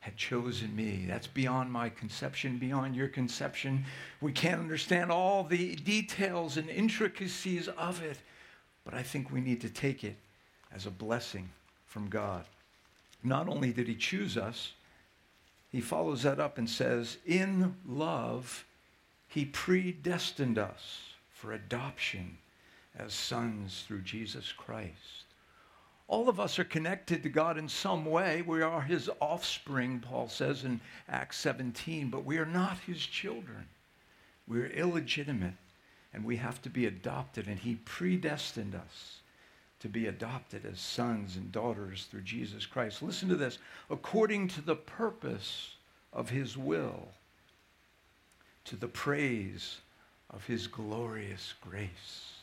had 0.00 0.16
chosen 0.16 0.74
me. 0.76 1.06
That's 1.08 1.26
beyond 1.26 1.72
my 1.72 1.88
conception, 1.88 2.58
beyond 2.58 2.94
your 2.94 3.08
conception. 3.08 3.84
We 4.20 4.32
can't 4.32 4.60
understand 4.60 5.10
all 5.10 5.44
the 5.44 5.76
details 5.76 6.56
and 6.56 6.68
intricacies 6.68 7.68
of 7.68 8.02
it, 8.02 8.18
but 8.84 8.94
I 8.94 9.02
think 9.02 9.30
we 9.30 9.40
need 9.40 9.60
to 9.62 9.70
take 9.70 10.04
it 10.04 10.16
as 10.72 10.86
a 10.86 10.90
blessing 10.90 11.48
from 11.86 12.08
God. 12.08 12.44
Not 13.22 13.48
only 13.48 13.72
did 13.72 13.88
he 13.88 13.94
choose 13.94 14.36
us, 14.36 14.72
he 15.70 15.80
follows 15.80 16.22
that 16.22 16.38
up 16.38 16.58
and 16.58 16.68
says, 16.68 17.16
In 17.26 17.74
love, 17.86 18.64
he 19.26 19.44
predestined 19.44 20.58
us 20.58 21.00
for 21.32 21.52
adoption 21.52 22.38
as 22.96 23.12
sons 23.12 23.84
through 23.86 24.02
Jesus 24.02 24.52
Christ. 24.52 25.24
All 26.06 26.28
of 26.28 26.38
us 26.38 26.58
are 26.58 26.64
connected 26.64 27.22
to 27.22 27.28
God 27.28 27.56
in 27.56 27.68
some 27.68 28.04
way. 28.04 28.42
We 28.42 28.62
are 28.62 28.82
his 28.82 29.10
offspring, 29.20 30.00
Paul 30.00 30.28
says 30.28 30.64
in 30.64 30.80
Acts 31.08 31.38
17, 31.38 32.10
but 32.10 32.24
we 32.24 32.38
are 32.38 32.46
not 32.46 32.78
his 32.86 33.04
children. 33.04 33.66
We're 34.46 34.66
illegitimate 34.66 35.54
and 36.14 36.24
we 36.24 36.36
have 36.36 36.62
to 36.62 36.70
be 36.70 36.86
adopted, 36.86 37.48
and 37.48 37.58
he 37.58 37.74
predestined 37.84 38.74
us 38.74 39.18
to 39.80 39.88
be 39.88 40.06
adopted 40.06 40.64
as 40.64 40.80
sons 40.80 41.36
and 41.36 41.52
daughters 41.52 42.06
through 42.10 42.22
Jesus 42.22 42.64
Christ. 42.64 43.02
Listen 43.02 43.28
to 43.28 43.36
this 43.36 43.58
according 43.90 44.48
to 44.48 44.62
the 44.62 44.76
purpose 44.76 45.74
of 46.12 46.30
his 46.30 46.56
will, 46.56 47.08
to 48.64 48.76
the 48.76 48.88
praise 48.88 49.80
of 50.30 50.46
his 50.46 50.68
glorious 50.68 51.52
grace. 51.60 52.34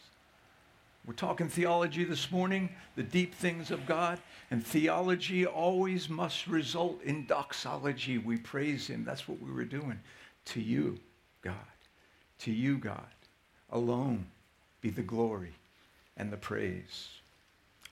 We're 1.05 1.13
talking 1.13 1.49
theology 1.49 2.03
this 2.03 2.29
morning, 2.29 2.69
the 2.95 3.01
deep 3.01 3.33
things 3.33 3.71
of 3.71 3.87
God, 3.87 4.19
and 4.51 4.63
theology 4.63 5.47
always 5.47 6.09
must 6.09 6.45
result 6.45 7.01
in 7.01 7.25
doxology. 7.25 8.19
We 8.19 8.37
praise 8.37 8.85
Him. 8.85 9.03
That's 9.03 9.27
what 9.27 9.41
we 9.41 9.51
were 9.51 9.65
doing. 9.65 9.99
To 10.45 10.61
you, 10.61 10.99
God. 11.41 11.55
To 12.39 12.51
you, 12.51 12.77
God. 12.77 13.07
Alone 13.71 14.25
be 14.81 14.89
the 14.89 15.01
glory 15.01 15.53
and 16.17 16.31
the 16.31 16.37
praise. 16.37 17.09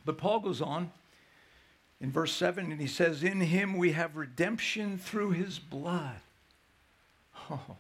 But 0.05 0.17
Paul 0.17 0.39
goes 0.39 0.61
on 0.61 0.91
in 2.01 2.11
verse 2.11 2.33
7 2.33 2.71
and 2.71 2.79
he 2.79 2.87
says, 2.87 3.23
In 3.23 3.41
him 3.41 3.77
we 3.77 3.91
have 3.91 4.15
redemption 4.15 4.97
through 4.97 5.31
his 5.31 5.59
blood. 5.59 6.19
Oh, 7.49 7.77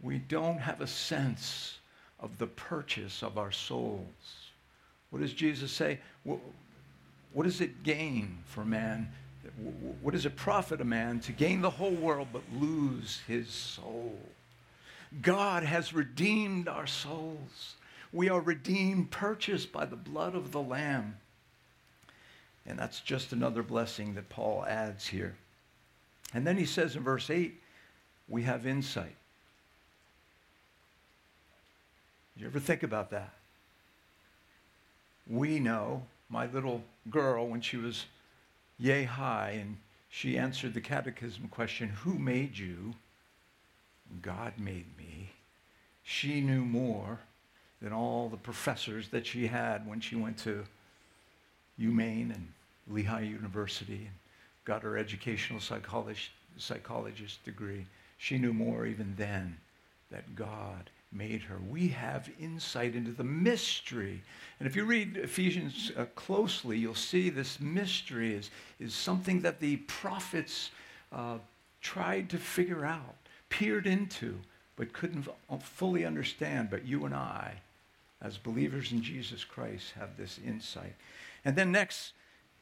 we 0.00 0.18
don't 0.18 0.58
have 0.58 0.80
a 0.80 0.86
sense 0.86 1.78
of 2.18 2.38
the 2.38 2.46
purchase 2.46 3.22
of 3.22 3.38
our 3.38 3.52
souls. 3.52 4.06
What 5.10 5.20
does 5.20 5.32
Jesus 5.32 5.72
say? 5.72 5.98
What, 6.24 6.38
what 7.32 7.44
does 7.44 7.60
it 7.60 7.82
gain 7.82 8.38
for 8.46 8.64
man? 8.64 9.12
What 10.02 10.12
does 10.12 10.26
it 10.26 10.36
profit 10.36 10.80
a 10.80 10.84
man 10.84 11.20
to 11.20 11.32
gain 11.32 11.60
the 11.60 11.70
whole 11.70 11.94
world 11.94 12.28
but 12.32 12.42
lose 12.52 13.20
his 13.26 13.48
soul? 13.48 14.18
God 15.22 15.62
has 15.64 15.92
redeemed 15.92 16.68
our 16.68 16.86
souls. 16.86 17.74
We 18.12 18.28
are 18.28 18.40
redeemed, 18.40 19.10
purchased 19.10 19.72
by 19.72 19.84
the 19.84 19.96
blood 19.96 20.34
of 20.34 20.52
the 20.52 20.62
Lamb. 20.62 21.16
And 22.66 22.78
that's 22.78 23.00
just 23.00 23.32
another 23.32 23.62
blessing 23.62 24.14
that 24.14 24.28
Paul 24.28 24.64
adds 24.66 25.06
here. 25.08 25.36
And 26.32 26.46
then 26.46 26.56
he 26.56 26.64
says 26.64 26.94
in 26.94 27.02
verse 27.02 27.30
8, 27.30 27.60
we 28.28 28.42
have 28.44 28.66
insight. 28.66 29.16
Did 32.34 32.42
you 32.42 32.46
ever 32.46 32.60
think 32.60 32.82
about 32.82 33.10
that? 33.10 33.32
We 35.26 35.58
know 35.58 36.02
my 36.28 36.46
little 36.46 36.82
girl 37.10 37.48
when 37.48 37.60
she 37.60 37.76
was 37.76 38.06
yay 38.78 39.04
high 39.04 39.58
and 39.60 39.76
she 40.08 40.38
answered 40.38 40.74
the 40.74 40.80
catechism 40.80 41.48
question, 41.48 41.88
Who 41.88 42.18
made 42.18 42.56
you? 42.56 42.94
God 44.22 44.52
made 44.58 44.86
me. 44.98 45.30
She 46.02 46.40
knew 46.40 46.64
more 46.64 47.18
than 47.80 47.92
all 47.92 48.28
the 48.28 48.36
professors 48.36 49.08
that 49.08 49.26
she 49.26 49.46
had 49.46 49.86
when 49.86 50.00
she 50.00 50.16
went 50.16 50.38
to 50.38 50.64
UMaine 51.80 52.34
and 52.34 52.52
Lehigh 52.88 53.22
University 53.22 54.06
and 54.06 54.14
got 54.64 54.82
her 54.82 54.98
educational 54.98 55.60
psychologist, 55.60 56.30
psychologist 56.56 57.42
degree. 57.44 57.86
She 58.18 58.38
knew 58.38 58.52
more 58.52 58.86
even 58.86 59.14
then 59.16 59.56
that 60.10 60.34
God 60.34 60.90
made 61.12 61.42
her. 61.42 61.56
We 61.68 61.88
have 61.88 62.30
insight 62.38 62.94
into 62.94 63.10
the 63.10 63.24
mystery. 63.24 64.22
And 64.58 64.68
if 64.68 64.76
you 64.76 64.84
read 64.84 65.16
Ephesians 65.16 65.90
uh, 65.96 66.04
closely, 66.14 66.78
you'll 66.78 66.94
see 66.94 67.30
this 67.30 67.58
mystery 67.60 68.34
is, 68.34 68.50
is 68.78 68.94
something 68.94 69.40
that 69.40 69.60
the 69.60 69.76
prophets 69.76 70.70
uh, 71.12 71.38
tried 71.80 72.30
to 72.30 72.38
figure 72.38 72.84
out, 72.84 73.16
peered 73.60 73.86
into, 73.86 74.40
but 74.76 74.92
couldn't 74.94 75.28
fully 75.62 76.06
understand. 76.06 76.70
But 76.70 76.86
you 76.86 77.04
and 77.04 77.14
I 77.14 77.60
as 78.22 78.36
believers 78.36 78.92
in 78.92 79.02
Jesus 79.02 79.44
Christ, 79.44 79.92
have 79.98 80.16
this 80.16 80.38
insight. 80.46 80.94
And 81.44 81.56
then 81.56 81.72
next, 81.72 82.12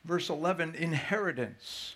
verse 0.04 0.28
11 0.28 0.74
inheritance. 0.76 1.94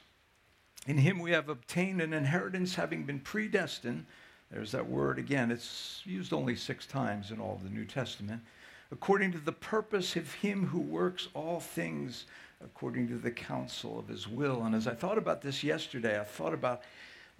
In 0.87 0.99
him 0.99 1.21
we 1.21 1.31
have 1.31 1.49
obtained 1.49 2.01
an 2.01 2.13
inheritance, 2.13 2.75
having 2.75 3.05
been 3.05 3.21
predestined. 3.21 4.07
There's 4.51 4.73
that 4.73 4.89
word 4.89 5.19
again. 5.19 5.51
It's 5.51 6.03
used 6.05 6.33
only 6.33 6.57
six 6.57 6.87
times 6.87 7.31
in 7.31 7.41
all 7.41 7.61
the 7.63 7.71
New 7.71 7.85
Testament. 7.85 8.43
According 8.91 9.33
to 9.33 9.39
the 9.39 9.53
purpose 9.53 10.17
of 10.17 10.35
him 10.35 10.67
who 10.67 10.81
works 10.81 11.29
all 11.35 11.61
things 11.61 12.25
according 12.63 13.09
to 13.09 13.17
the 13.17 13.31
counsel 13.31 13.99
of 13.99 14.09
his 14.09 14.29
will. 14.29 14.63
And 14.65 14.75
as 14.75 14.87
I 14.87 14.95
thought 14.95 15.19
about 15.19 15.41
this 15.41 15.65
yesterday, 15.65 16.21
I 16.21 16.25
thought 16.25 16.55
about 16.55 16.83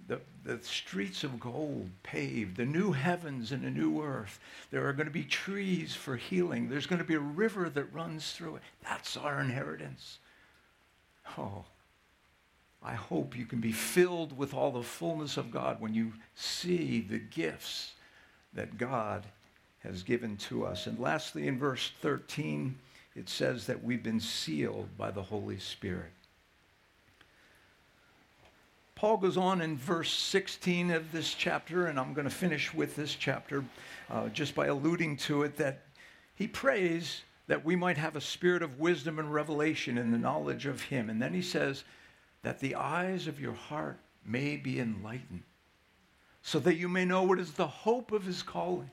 the, 0.07 0.19
the 0.43 0.59
streets 0.63 1.23
of 1.23 1.39
gold 1.39 1.89
paved, 2.03 2.57
the 2.57 2.65
new 2.65 2.91
heavens 2.91 3.51
and 3.51 3.63
a 3.63 3.69
new 3.69 4.01
earth. 4.01 4.39
There 4.71 4.87
are 4.87 4.93
going 4.93 5.07
to 5.07 5.13
be 5.13 5.23
trees 5.23 5.95
for 5.95 6.17
healing. 6.17 6.69
There's 6.69 6.87
going 6.87 6.99
to 6.99 7.07
be 7.07 7.15
a 7.15 7.19
river 7.19 7.69
that 7.69 7.93
runs 7.93 8.31
through 8.33 8.57
it. 8.57 8.61
That's 8.83 9.15
our 9.15 9.39
inheritance. 9.39 10.19
Oh, 11.37 11.63
I 12.83 12.95
hope 12.95 13.37
you 13.37 13.45
can 13.45 13.61
be 13.61 13.71
filled 13.71 14.37
with 14.37 14.53
all 14.53 14.71
the 14.71 14.83
fullness 14.83 15.37
of 15.37 15.51
God 15.51 15.79
when 15.79 15.93
you 15.93 16.13
see 16.35 16.99
the 16.99 17.19
gifts 17.19 17.93
that 18.53 18.77
God 18.77 19.23
has 19.79 20.03
given 20.03 20.35
to 20.37 20.65
us. 20.65 20.85
And 20.85 20.99
lastly, 20.99 21.47
in 21.47 21.57
verse 21.57 21.91
13, 22.01 22.75
it 23.15 23.29
says 23.29 23.67
that 23.67 23.83
we've 23.83 24.03
been 24.03 24.19
sealed 24.19 24.89
by 24.97 25.11
the 25.11 25.21
Holy 25.21 25.59
Spirit. 25.59 26.11
Paul 29.03 29.17
goes 29.17 29.35
on 29.35 29.59
in 29.59 29.75
verse 29.75 30.13
16 30.13 30.89
of 30.91 31.11
this 31.11 31.33
chapter, 31.33 31.87
and 31.87 31.99
I'm 31.99 32.13
going 32.13 32.23
to 32.23 32.33
finish 32.33 32.73
with 32.73 32.95
this 32.95 33.13
chapter 33.13 33.65
uh, 34.09 34.29
just 34.29 34.55
by 34.55 34.67
alluding 34.67 35.17
to 35.17 35.43
it 35.43 35.57
that 35.57 35.81
he 36.35 36.47
prays 36.47 37.23
that 37.47 37.65
we 37.65 37.75
might 37.75 37.97
have 37.97 38.15
a 38.15 38.21
spirit 38.21 38.63
of 38.63 38.79
wisdom 38.79 39.19
and 39.19 39.33
revelation 39.33 39.97
in 39.97 40.11
the 40.11 40.17
knowledge 40.17 40.65
of 40.67 40.83
him. 40.83 41.09
And 41.09 41.21
then 41.21 41.33
he 41.33 41.41
says, 41.41 41.83
that 42.43 42.61
the 42.61 42.75
eyes 42.75 43.27
of 43.27 43.41
your 43.41 43.51
heart 43.51 43.99
may 44.25 44.55
be 44.55 44.79
enlightened, 44.79 45.43
so 46.41 46.59
that 46.59 46.77
you 46.77 46.87
may 46.87 47.03
know 47.03 47.23
what 47.23 47.39
is 47.39 47.51
the 47.51 47.67
hope 47.67 48.13
of 48.13 48.23
his 48.23 48.41
calling, 48.41 48.91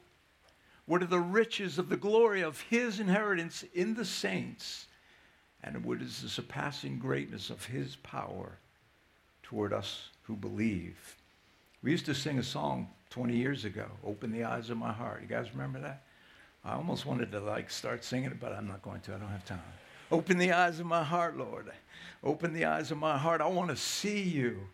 what 0.86 1.04
are 1.04 1.06
the 1.06 1.20
riches 1.20 1.78
of 1.78 1.88
the 1.88 1.96
glory 1.96 2.40
of 2.40 2.60
his 2.62 2.98
inheritance 2.98 3.64
in 3.74 3.94
the 3.94 4.04
saints, 4.04 4.88
and 5.62 5.84
what 5.84 6.02
is 6.02 6.20
the 6.20 6.28
surpassing 6.28 6.98
greatness 6.98 7.48
of 7.48 7.66
his 7.66 7.94
power 7.94 8.58
toward 9.50 9.72
us 9.72 10.10
who 10.22 10.36
believe. 10.36 11.16
We 11.82 11.90
used 11.90 12.06
to 12.06 12.14
sing 12.14 12.38
a 12.38 12.42
song 12.42 12.88
20 13.10 13.36
years 13.36 13.64
ago, 13.64 13.86
Open 14.06 14.30
the 14.30 14.44
Eyes 14.44 14.70
of 14.70 14.78
My 14.78 14.92
Heart. 14.92 15.22
You 15.22 15.26
guys 15.26 15.50
remember 15.52 15.80
that? 15.80 16.04
I 16.64 16.74
almost 16.74 17.04
wanted 17.04 17.32
to 17.32 17.40
like 17.40 17.68
start 17.68 18.04
singing 18.04 18.30
it, 18.30 18.38
but 18.38 18.52
I'm 18.52 18.68
not 18.68 18.80
going 18.80 19.00
to. 19.00 19.14
I 19.14 19.18
don't 19.18 19.28
have 19.28 19.44
time. 19.44 19.58
Open 20.12 20.38
the 20.38 20.52
eyes 20.52 20.78
of 20.78 20.86
my 20.86 21.02
heart, 21.02 21.36
Lord. 21.36 21.68
Open 22.22 22.52
the 22.52 22.64
eyes 22.64 22.92
of 22.92 22.98
my 22.98 23.18
heart. 23.18 23.40
I 23.40 23.48
want 23.48 23.70
to 23.70 23.76
see 23.76 24.22
you, 24.22 24.68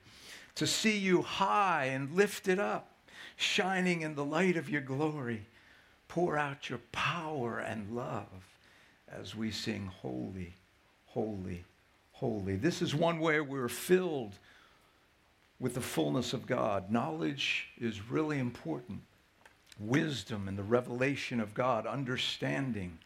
to 0.57 0.67
see 0.67 0.99
you 0.99 1.23
high 1.23 1.87
and 1.87 2.15
lifted 2.15 2.59
up, 2.59 2.91
shining 3.37 4.03
in 4.03 4.15
the 4.15 4.27
light 4.27 4.59
of 4.59 4.69
your 4.69 4.83
glory. 4.83 5.47
Pour 6.07 6.37
out 6.37 6.69
your 6.69 6.81
power 6.93 7.61
and 7.61 7.97
love 7.97 8.27
as 9.09 9.35
we 9.35 9.51
sing, 9.51 9.91
Holy, 10.03 10.53
Holy, 11.07 11.65
Holy. 12.13 12.57
This 12.57 12.83
is 12.83 12.95
one 12.95 13.21
way 13.21 13.41
we're 13.41 13.71
filled 13.71 14.35
with 15.59 15.75
the 15.75 15.81
fullness 15.81 16.33
of 16.33 16.47
God. 16.47 16.91
Knowledge 16.91 17.69
is 17.79 18.11
really 18.11 18.39
important. 18.39 19.01
Wisdom 19.79 20.49
and 20.49 20.59
the 20.59 20.63
revelation 20.63 21.41
of 21.41 21.55
God, 21.55 21.87
understanding. 21.87 22.99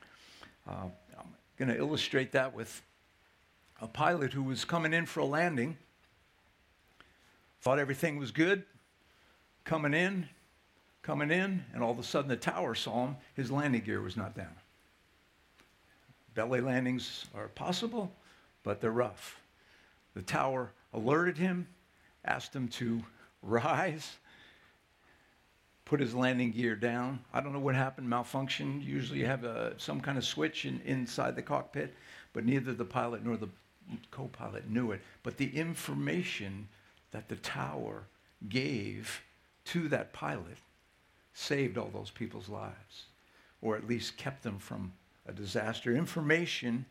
Uh, 0.69 0.89
I'm 1.19 1.27
going 1.59 1.69
to 1.69 1.77
illustrate 1.77 2.33
that 2.33 2.55
with 2.55 2.83
a 3.81 3.87
pilot 3.87 4.33
who 4.33 4.43
was 4.43 4.65
coming 4.65 4.93
in 4.93 5.07
for 5.07 5.21
a 5.21 5.25
landing, 5.25 5.77
thought 7.61 7.79
everything 7.79 8.19
was 8.19 8.31
good, 8.31 8.63
coming 9.65 9.95
in, 9.95 10.29
coming 11.03 11.31
in, 11.31 11.65
and 11.73 11.83
all 11.83 11.91
of 11.91 11.99
a 11.99 12.03
sudden 12.03 12.29
the 12.29 12.37
tower 12.37 12.75
saw 12.75 13.07
him. 13.07 13.17
His 13.35 13.51
landing 13.51 13.83
gear 13.83 14.01
was 14.01 14.17
not 14.17 14.37
down. 14.37 14.55
Belly 16.35 16.61
landings 16.61 17.27
are 17.35 17.49
possible, 17.49 18.13
but 18.63 18.81
they're 18.81 18.91
rough. 18.91 19.41
The 20.15 20.23
tower 20.23 20.71
alerted 20.93 21.37
him, 21.37 21.67
asked 22.25 22.55
him 22.55 22.69
to 22.69 23.03
rise, 23.43 24.17
put 25.85 26.01
his 26.01 26.15
landing 26.15 26.53
gear 26.53 26.77
down. 26.77 27.21
I 27.33 27.41
don't 27.41 27.53
know 27.53 27.61
what 27.61 27.75
happened, 27.75 28.09
malfunction. 28.09 28.81
Usually 28.81 29.21
you 29.21 29.27
have 29.27 29.45
a, 29.45 29.75
some 29.79 30.01
kind 30.01 30.19
of 30.19 30.25
switch 30.25 30.65
in, 30.65 30.81
inside 30.85 31.37
the 31.37 31.43
cockpit, 31.43 31.95
but 32.33 32.45
neither 32.45 32.73
the 32.73 32.85
pilot 32.85 33.25
nor 33.25 33.37
the 33.37 33.49
co 34.11 34.29
pilot 34.29 34.69
knew 34.69 34.93
it. 34.93 35.01
But 35.23 35.37
the 35.37 35.57
information 35.57 36.69
that 37.11 37.29
the 37.29 37.37
tower 37.37 38.05
gave 38.49 39.23
to 39.67 39.89
that 39.89 40.13
pilot 40.13 40.59
saved 41.35 41.79
all 41.79 41.91
those 41.93 42.11
people's 42.11 42.49
lives, 42.49 43.05
or 43.63 43.77
at 43.77 43.89
least 43.89 44.17
kept 44.17 44.43
them 44.43 44.59
from 44.59 44.93
a 45.27 45.33
disaster. 45.33 45.95
Information 45.95 46.85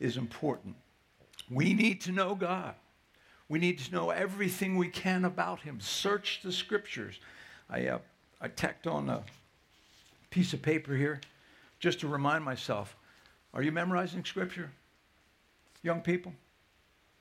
is 0.00 0.16
important. 0.16 0.76
We 1.50 1.74
need 1.74 2.00
to 2.02 2.12
know 2.12 2.34
God. 2.34 2.74
We 3.48 3.58
need 3.58 3.78
to 3.80 3.92
know 3.92 4.10
everything 4.10 4.76
we 4.76 4.88
can 4.88 5.24
about 5.24 5.60
Him. 5.60 5.80
Search 5.80 6.40
the 6.42 6.52
scriptures. 6.52 7.18
I, 7.68 7.86
uh, 7.88 7.98
I 8.40 8.48
tacked 8.48 8.86
on 8.86 9.08
a 9.08 9.22
piece 10.30 10.52
of 10.52 10.62
paper 10.62 10.94
here 10.96 11.20
just 11.78 12.00
to 12.00 12.08
remind 12.08 12.44
myself 12.44 12.96
are 13.52 13.62
you 13.62 13.70
memorizing 13.70 14.24
scripture? 14.24 14.70
Young 15.82 16.00
people? 16.00 16.32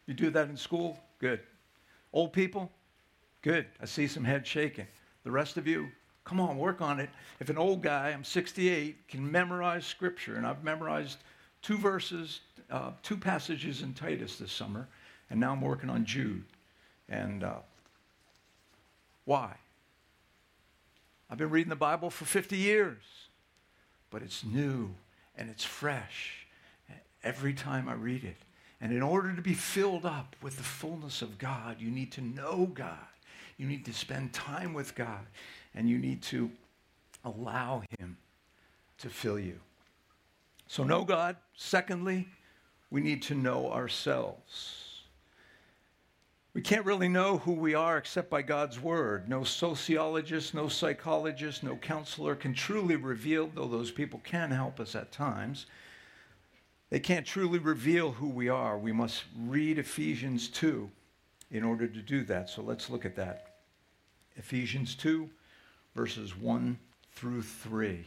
You 0.08 0.16
do 0.16 0.32
that 0.32 0.50
in 0.50 0.58
school? 0.58 1.00
Good. 1.20 1.42
Old 2.12 2.34
people? 2.34 2.72
Good. 3.44 3.68
I 3.80 3.86
see 3.86 4.08
some 4.08 4.24
heads 4.24 4.48
shaking. 4.48 4.88
The 5.24 5.32
rest 5.32 5.58
of 5.58 5.68
you, 5.68 5.90
come 6.26 6.40
on, 6.40 6.58
work 6.58 6.82
on 6.82 7.00
it. 7.00 7.10
If 7.40 7.50
an 7.50 7.58
old 7.58 7.84
guy, 7.84 8.10
I'm 8.10 8.24
68, 8.24 9.08
can 9.08 9.30
memorize 9.32 9.86
scripture, 9.86 10.36
and 10.36 10.48
I've 10.48 10.64
memorized 10.64 11.20
two 11.62 11.78
verses, 11.78 12.42
uh, 12.72 12.92
two 13.04 13.18
passages 13.18 13.82
in 13.82 13.94
Titus 13.94 14.38
this 14.38 14.52
summer, 14.52 14.88
and 15.34 15.40
now 15.40 15.52
I'm 15.52 15.62
working 15.62 15.90
on 15.90 16.06
Jude. 16.06 16.44
And 17.10 17.44
uh, 17.44 17.56
why? 19.26 19.56
I've 21.28 21.40
been 21.40 21.50
reading 21.50 21.72
the 21.72 21.76
Bible 21.76 22.12
for 22.12 22.26
50 22.26 22.56
years, 22.56 23.02
but 24.12 24.22
it's 24.22 24.44
new 24.44 24.92
and 25.36 25.50
it's 25.50 25.64
fresh 25.64 26.46
every 27.24 27.52
time 27.56 27.90
I 27.90 27.94
read 27.94 28.24
it. 28.24 28.36
And 28.80 28.94
in 28.94 29.02
order 29.02 29.36
to 29.36 29.42
be 29.42 29.56
filled 29.56 30.06
up 30.06 30.36
with 30.40 30.58
the 30.58 30.64
fullness 30.64 31.24
of 31.24 31.40
God, 31.40 31.78
you 31.80 31.90
need 31.90 32.12
to 32.12 32.22
know 32.22 32.70
God. 32.72 33.00
You 33.58 33.66
need 33.66 33.86
to 33.86 33.94
spend 33.94 34.34
time 34.34 34.72
with 34.72 34.94
God. 34.94 35.26
And 35.74 35.90
you 35.90 35.98
need 35.98 36.22
to 36.24 36.52
allow 37.26 37.82
Him 37.98 38.18
to 39.00 39.10
fill 39.10 39.40
you. 39.40 39.60
So, 40.68 40.84
know 40.84 41.04
God. 41.04 41.38
Secondly, 41.56 42.28
we 42.92 43.02
need 43.02 43.24
to 43.24 43.34
know 43.34 43.72
ourselves. 43.72 44.93
We 46.54 46.62
can't 46.62 46.86
really 46.86 47.10
know 47.10 47.40
who 47.40 47.54
we 47.54 47.74
are 47.74 47.98
except 47.98 48.30
by 48.30 48.44
God's 48.44 48.80
word. 48.80 49.28
No 49.28 49.44
sociologist, 49.44 50.54
no 50.54 50.68
psychologist, 50.68 51.64
no 51.64 51.76
counselor 51.76 52.36
can 52.36 52.54
truly 52.54 52.96
reveal, 52.96 53.48
though 53.48 53.68
those 53.68 53.92
people 53.92 54.22
can 54.24 54.52
help 54.52 54.80
us 54.80 54.96
at 54.96 55.12
times 55.12 55.66
they 56.94 57.00
can't 57.00 57.26
truly 57.26 57.58
reveal 57.58 58.12
who 58.12 58.30
we 58.30 58.50
are. 58.50 58.78
We 58.78 58.92
must 58.92 59.24
read 59.36 59.80
Ephesians 59.80 60.48
2 60.50 60.88
in 61.50 61.64
order 61.64 61.88
to 61.88 62.02
do 62.04 62.24
that. 62.26 62.52
So 62.52 62.62
let's 62.62 62.88
look 62.88 63.04
at 63.04 63.16
that. 63.16 63.56
Ephesians 64.36 64.94
2, 64.94 65.28
verses 65.96 66.38
1 66.38 66.78
through 67.14 67.42
3. 67.42 68.06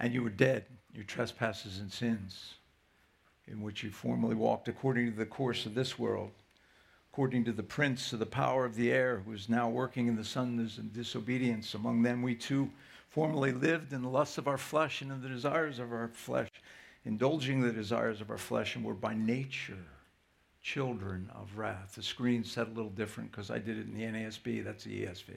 And 0.00 0.12
you 0.12 0.22
were 0.22 0.30
dead, 0.30 0.64
your 0.92 1.04
trespasses 1.04 1.78
and 1.78 1.92
sins 1.92 2.54
in 3.50 3.62
which 3.62 3.82
you 3.82 3.90
formerly 3.90 4.34
walked 4.34 4.68
according 4.68 5.10
to 5.10 5.16
the 5.16 5.26
course 5.26 5.66
of 5.66 5.74
this 5.74 5.98
world, 5.98 6.30
according 7.12 7.44
to 7.44 7.52
the 7.52 7.62
prince 7.62 8.12
of 8.12 8.18
the 8.18 8.26
power 8.26 8.64
of 8.64 8.74
the 8.74 8.92
air, 8.92 9.22
who 9.24 9.32
is 9.32 9.48
now 9.48 9.68
working 9.68 10.06
in 10.06 10.16
the 10.16 10.24
sons 10.24 10.78
of 10.78 10.92
disobedience. 10.92 11.74
Among 11.74 12.02
them 12.02 12.22
we 12.22 12.34
too 12.34 12.70
formerly 13.08 13.52
lived 13.52 13.92
in 13.92 14.02
the 14.02 14.08
lusts 14.08 14.38
of 14.38 14.48
our 14.48 14.58
flesh 14.58 15.00
and 15.00 15.10
in 15.10 15.22
the 15.22 15.28
desires 15.28 15.78
of 15.78 15.92
our 15.92 16.08
flesh, 16.08 16.50
indulging 17.04 17.60
the 17.60 17.72
desires 17.72 18.20
of 18.20 18.30
our 18.30 18.38
flesh, 18.38 18.76
and 18.76 18.84
were 18.84 18.94
by 18.94 19.14
nature 19.14 19.86
children 20.62 21.30
of 21.34 21.56
wrath. 21.56 21.94
The 21.94 22.02
screen 22.02 22.44
said 22.44 22.66
a 22.66 22.70
little 22.70 22.90
different 22.90 23.30
because 23.30 23.50
I 23.50 23.58
did 23.58 23.78
it 23.78 23.86
in 23.86 23.94
the 23.94 24.02
NASB, 24.02 24.62
that's 24.64 24.84
the 24.84 25.04
ESV. 25.04 25.30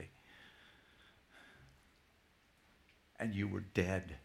And 3.20 3.34
you 3.34 3.48
were 3.48 3.64
dead. 3.74 4.16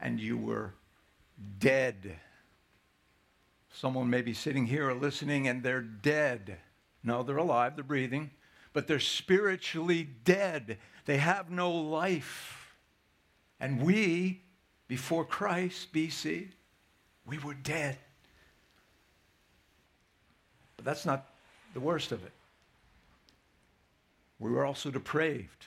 And 0.00 0.18
you 0.18 0.36
were 0.36 0.72
dead. 1.58 2.18
Someone 3.72 4.10
may 4.10 4.22
be 4.22 4.34
sitting 4.34 4.66
here 4.66 4.88
or 4.88 4.94
listening 4.94 5.48
and 5.48 5.62
they're 5.62 5.80
dead. 5.80 6.56
No, 7.02 7.22
they're 7.22 7.36
alive, 7.36 7.76
they're 7.76 7.84
breathing, 7.84 8.30
but 8.72 8.86
they're 8.86 9.00
spiritually 9.00 10.08
dead. 10.24 10.78
They 11.06 11.18
have 11.18 11.50
no 11.50 11.70
life. 11.70 12.74
And 13.58 13.82
we, 13.82 14.42
before 14.88 15.24
Christ, 15.24 15.92
BC, 15.92 16.48
we 17.26 17.38
were 17.38 17.54
dead. 17.54 17.98
But 20.76 20.84
that's 20.84 21.04
not 21.04 21.28
the 21.74 21.80
worst 21.80 22.12
of 22.12 22.24
it. 22.24 22.32
We 24.38 24.50
were 24.50 24.64
also 24.64 24.90
depraved. 24.90 25.66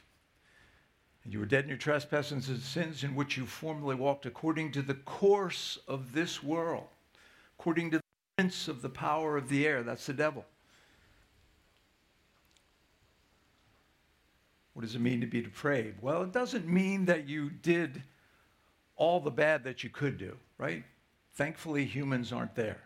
You 1.25 1.39
were 1.39 1.45
dead 1.45 1.63
in 1.63 1.69
your 1.69 1.77
trespasses 1.77 2.49
and 2.49 2.59
sins 2.59 3.03
in 3.03 3.15
which 3.15 3.37
you 3.37 3.45
formerly 3.45 3.95
walked 3.95 4.25
according 4.25 4.73
to 4.73 4.81
the 4.81 4.93
course 4.93 5.79
of 5.87 6.13
this 6.13 6.43
world, 6.43 6.87
according 7.57 7.91
to 7.91 7.97
the 7.97 8.03
prince 8.37 8.67
of 8.67 8.81
the 8.81 8.89
power 8.89 9.37
of 9.37 9.47
the 9.47 9.65
air. 9.65 9.83
That's 9.83 10.05
the 10.05 10.13
devil. 10.13 10.45
What 14.73 14.81
does 14.81 14.95
it 14.95 15.01
mean 15.01 15.21
to 15.21 15.27
be 15.27 15.41
depraved? 15.41 16.01
Well, 16.01 16.23
it 16.23 16.33
doesn't 16.33 16.67
mean 16.67 17.05
that 17.05 17.29
you 17.29 17.49
did 17.49 18.03
all 18.95 19.19
the 19.19 19.31
bad 19.31 19.63
that 19.63 19.83
you 19.83 19.89
could 19.89 20.17
do, 20.17 20.35
right? 20.57 20.83
Thankfully, 21.35 21.85
humans 21.85 22.33
aren't 22.33 22.55
there. 22.55 22.81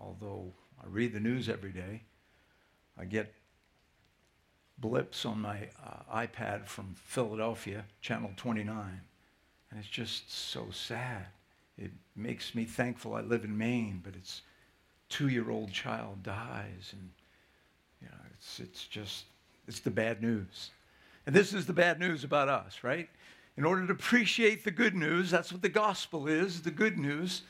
Although 0.00 0.52
I 0.82 0.86
read 0.88 1.12
the 1.12 1.20
news 1.20 1.48
every 1.48 1.72
day, 1.72 2.02
I 2.98 3.04
get 3.04 3.32
blips 4.82 5.24
on 5.24 5.40
my 5.40 5.68
uh, 5.86 6.26
iPad 6.26 6.66
from 6.66 6.94
Philadelphia, 6.96 7.84
channel 8.02 8.30
29. 8.36 9.00
And 9.70 9.80
it's 9.80 9.88
just 9.88 10.30
so 10.30 10.66
sad. 10.70 11.28
It 11.78 11.92
makes 12.14 12.54
me 12.54 12.64
thankful 12.66 13.14
I 13.14 13.22
live 13.22 13.44
in 13.44 13.56
Maine, 13.56 14.02
but 14.04 14.14
its 14.14 14.42
two-year-old 15.08 15.72
child 15.72 16.22
dies. 16.22 16.92
And, 16.92 17.08
you 18.02 18.08
know, 18.08 18.20
it's, 18.34 18.60
it's 18.60 18.84
just, 18.84 19.24
it's 19.66 19.80
the 19.80 19.90
bad 19.90 20.20
news. 20.20 20.70
And 21.26 21.34
this 21.34 21.54
is 21.54 21.64
the 21.64 21.72
bad 21.72 21.98
news 21.98 22.24
about 22.24 22.48
us, 22.48 22.80
right? 22.82 23.08
In 23.56 23.64
order 23.64 23.86
to 23.86 23.92
appreciate 23.92 24.64
the 24.64 24.70
good 24.70 24.94
news, 24.94 25.30
that's 25.30 25.52
what 25.52 25.62
the 25.62 25.68
gospel 25.68 26.26
is, 26.26 26.62
the 26.62 26.70
good 26.70 26.98
news, 26.98 27.42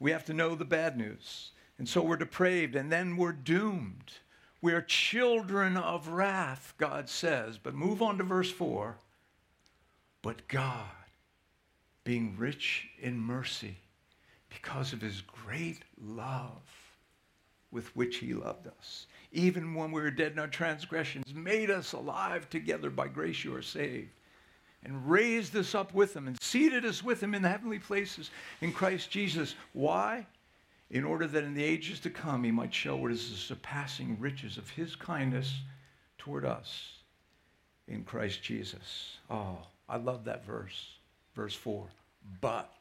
we 0.00 0.10
have 0.10 0.24
to 0.24 0.34
know 0.34 0.54
the 0.54 0.64
bad 0.64 0.98
news. 0.98 1.52
And 1.78 1.88
so 1.88 2.02
we're 2.02 2.16
depraved, 2.16 2.74
and 2.74 2.90
then 2.90 3.16
we're 3.16 3.32
doomed. 3.32 4.12
We 4.62 4.72
are 4.72 4.82
children 4.82 5.76
of 5.76 6.08
wrath, 6.08 6.74
God 6.76 7.08
says. 7.08 7.58
But 7.58 7.74
move 7.74 8.02
on 8.02 8.18
to 8.18 8.24
verse 8.24 8.50
4. 8.50 8.96
But 10.22 10.46
God, 10.48 10.86
being 12.04 12.36
rich 12.36 12.88
in 13.00 13.18
mercy, 13.18 13.76
because 14.50 14.92
of 14.92 15.00
his 15.00 15.22
great 15.22 15.78
love 15.98 16.60
with 17.70 17.94
which 17.96 18.16
he 18.18 18.34
loved 18.34 18.66
us, 18.66 19.06
even 19.32 19.74
when 19.74 19.92
we 19.92 20.02
were 20.02 20.10
dead 20.10 20.32
in 20.32 20.38
our 20.38 20.48
transgressions, 20.48 21.32
made 21.32 21.70
us 21.70 21.92
alive 21.92 22.50
together 22.50 22.90
by 22.90 23.08
grace 23.08 23.44
you 23.44 23.54
are 23.54 23.62
saved, 23.62 24.10
and 24.84 25.08
raised 25.08 25.56
us 25.56 25.74
up 25.74 25.94
with 25.94 26.14
him, 26.14 26.26
and 26.26 26.40
seated 26.42 26.84
us 26.84 27.02
with 27.02 27.22
him 27.22 27.34
in 27.34 27.42
the 27.42 27.48
heavenly 27.48 27.78
places 27.78 28.30
in 28.60 28.72
Christ 28.72 29.10
Jesus. 29.10 29.54
Why? 29.72 30.26
In 30.90 31.04
order 31.04 31.26
that 31.26 31.44
in 31.44 31.54
the 31.54 31.64
ages 31.64 32.00
to 32.00 32.10
come 32.10 32.44
he 32.44 32.50
might 32.50 32.74
show 32.74 32.96
what 32.96 33.12
is 33.12 33.30
the 33.30 33.36
surpassing 33.36 34.16
riches 34.18 34.58
of 34.58 34.68
his 34.70 34.96
kindness 34.96 35.60
toward 36.18 36.44
us 36.44 37.00
in 37.86 38.04
Christ 38.04 38.42
Jesus. 38.42 39.18
Oh, 39.28 39.58
I 39.88 39.96
love 39.96 40.24
that 40.24 40.44
verse, 40.44 40.96
verse 41.34 41.54
4. 41.54 41.86
But, 42.40 42.72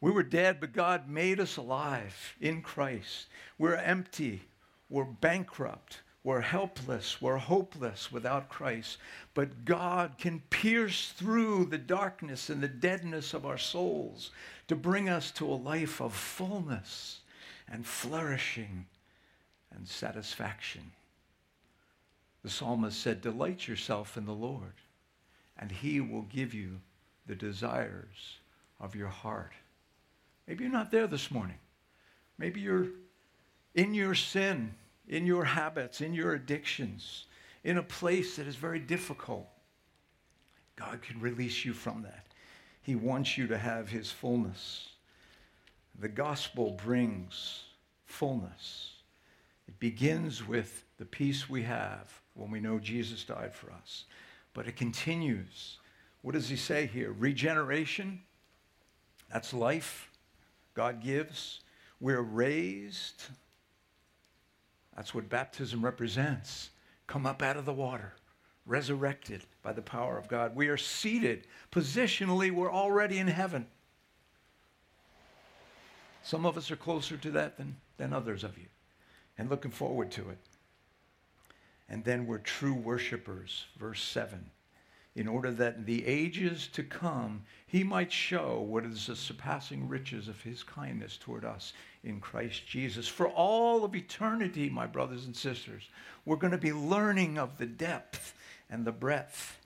We 0.00 0.10
were 0.10 0.22
dead, 0.22 0.60
but 0.60 0.72
God 0.72 1.08
made 1.08 1.40
us 1.40 1.56
alive 1.56 2.34
in 2.40 2.62
Christ. 2.62 3.26
We're 3.58 3.76
empty. 3.76 4.42
We're 4.88 5.04
bankrupt. 5.04 6.00
We're 6.24 6.40
helpless. 6.40 7.20
We're 7.20 7.36
hopeless 7.36 8.10
without 8.10 8.48
Christ. 8.48 8.98
But 9.34 9.64
God 9.64 10.16
can 10.18 10.40
pierce 10.50 11.12
through 11.12 11.66
the 11.66 11.78
darkness 11.78 12.50
and 12.50 12.62
the 12.62 12.68
deadness 12.68 13.34
of 13.34 13.46
our 13.46 13.58
souls 13.58 14.30
to 14.70 14.76
bring 14.76 15.08
us 15.08 15.32
to 15.32 15.52
a 15.52 15.54
life 15.54 16.00
of 16.00 16.14
fullness 16.14 17.22
and 17.72 17.84
flourishing 17.84 18.86
and 19.74 19.84
satisfaction. 19.84 20.92
The 22.44 22.50
psalmist 22.50 23.00
said, 23.00 23.20
Delight 23.20 23.66
yourself 23.66 24.16
in 24.16 24.26
the 24.26 24.32
Lord, 24.32 24.74
and 25.58 25.72
he 25.72 26.00
will 26.00 26.22
give 26.22 26.54
you 26.54 26.78
the 27.26 27.34
desires 27.34 28.38
of 28.78 28.94
your 28.94 29.08
heart. 29.08 29.50
Maybe 30.46 30.62
you're 30.62 30.72
not 30.72 30.92
there 30.92 31.08
this 31.08 31.32
morning. 31.32 31.58
Maybe 32.38 32.60
you're 32.60 32.86
in 33.74 33.92
your 33.92 34.14
sin, 34.14 34.72
in 35.08 35.26
your 35.26 35.46
habits, 35.46 36.00
in 36.00 36.14
your 36.14 36.34
addictions, 36.34 37.24
in 37.64 37.78
a 37.78 37.82
place 37.82 38.36
that 38.36 38.46
is 38.46 38.54
very 38.54 38.78
difficult. 38.78 39.48
God 40.76 41.02
can 41.02 41.20
release 41.20 41.64
you 41.64 41.72
from 41.72 42.02
that. 42.02 42.29
He 42.82 42.96
wants 42.96 43.36
you 43.36 43.46
to 43.48 43.58
have 43.58 43.88
his 43.88 44.10
fullness. 44.10 44.88
The 45.98 46.08
gospel 46.08 46.72
brings 46.82 47.64
fullness. 48.06 48.92
It 49.68 49.78
begins 49.78 50.46
with 50.46 50.84
the 50.98 51.04
peace 51.04 51.48
we 51.48 51.62
have 51.62 52.20
when 52.34 52.50
we 52.50 52.60
know 52.60 52.78
Jesus 52.78 53.24
died 53.24 53.54
for 53.54 53.70
us. 53.70 54.04
But 54.54 54.66
it 54.66 54.76
continues. 54.76 55.78
What 56.22 56.32
does 56.32 56.48
he 56.48 56.56
say 56.56 56.86
here? 56.86 57.12
Regeneration, 57.12 58.22
that's 59.32 59.52
life. 59.52 60.10
God 60.74 61.02
gives. 61.02 61.60
We're 62.00 62.22
raised. 62.22 63.24
That's 64.96 65.14
what 65.14 65.28
baptism 65.28 65.84
represents. 65.84 66.70
Come 67.06 67.26
up 67.26 67.42
out 67.42 67.56
of 67.56 67.64
the 67.64 67.72
water, 67.72 68.14
resurrected 68.70 69.44
by 69.62 69.72
the 69.72 69.82
power 69.82 70.16
of 70.16 70.28
God. 70.28 70.54
We 70.54 70.68
are 70.68 70.76
seated. 70.76 71.46
Positionally, 71.72 72.50
we're 72.50 72.72
already 72.72 73.18
in 73.18 73.26
heaven. 73.26 73.66
Some 76.22 76.46
of 76.46 76.56
us 76.56 76.70
are 76.70 76.76
closer 76.76 77.16
to 77.16 77.30
that 77.32 77.56
than, 77.56 77.76
than 77.98 78.12
others 78.12 78.44
of 78.44 78.56
you, 78.56 78.66
and 79.36 79.50
looking 79.50 79.70
forward 79.70 80.10
to 80.12 80.30
it. 80.30 80.38
And 81.88 82.04
then 82.04 82.26
we're 82.26 82.38
true 82.38 82.74
worshipers, 82.74 83.64
verse 83.76 84.02
7 84.02 84.50
in 85.16 85.26
order 85.26 85.50
that 85.50 85.76
in 85.76 85.84
the 85.84 86.06
ages 86.06 86.68
to 86.68 86.82
come 86.82 87.42
he 87.66 87.82
might 87.82 88.12
show 88.12 88.60
what 88.60 88.84
is 88.84 89.06
the 89.06 89.16
surpassing 89.16 89.88
riches 89.88 90.28
of 90.28 90.40
his 90.40 90.62
kindness 90.62 91.16
toward 91.16 91.44
us 91.44 91.72
in 92.04 92.20
Christ 92.20 92.66
Jesus. 92.66 93.08
For 93.08 93.28
all 93.28 93.84
of 93.84 93.94
eternity, 93.94 94.70
my 94.70 94.86
brothers 94.86 95.26
and 95.26 95.36
sisters, 95.36 95.88
we're 96.24 96.36
going 96.36 96.52
to 96.52 96.58
be 96.58 96.72
learning 96.72 97.38
of 97.38 97.58
the 97.58 97.66
depth 97.66 98.34
and 98.70 98.84
the 98.84 98.92
breadth 98.92 99.58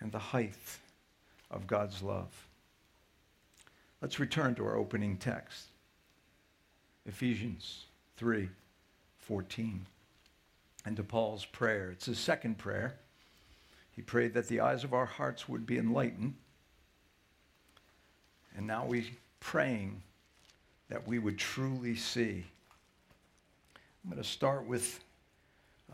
and 0.00 0.12
the 0.12 0.18
height 0.18 0.54
of 1.50 1.66
God's 1.66 2.02
love. 2.02 2.48
Let's 4.02 4.20
return 4.20 4.54
to 4.56 4.66
our 4.66 4.76
opening 4.76 5.16
text. 5.16 5.66
Ephesians 7.06 7.86
3 8.18 8.48
14. 9.18 9.86
And 10.86 10.96
to 10.96 11.02
Paul's 11.02 11.46
prayer. 11.46 11.90
It's 11.90 12.04
his 12.04 12.18
second 12.18 12.58
prayer. 12.58 12.96
He 13.92 14.02
prayed 14.02 14.34
that 14.34 14.48
the 14.48 14.60
eyes 14.60 14.84
of 14.84 14.92
our 14.92 15.06
hearts 15.06 15.48
would 15.48 15.64
be 15.64 15.78
enlightened. 15.78 16.34
And 18.54 18.66
now 18.66 18.84
we're 18.84 19.04
praying 19.40 20.02
that 20.90 21.08
we 21.08 21.18
would 21.18 21.38
truly 21.38 21.96
see. 21.96 22.44
I'm 24.04 24.10
going 24.10 24.22
to 24.22 24.28
start 24.28 24.66
with 24.66 25.00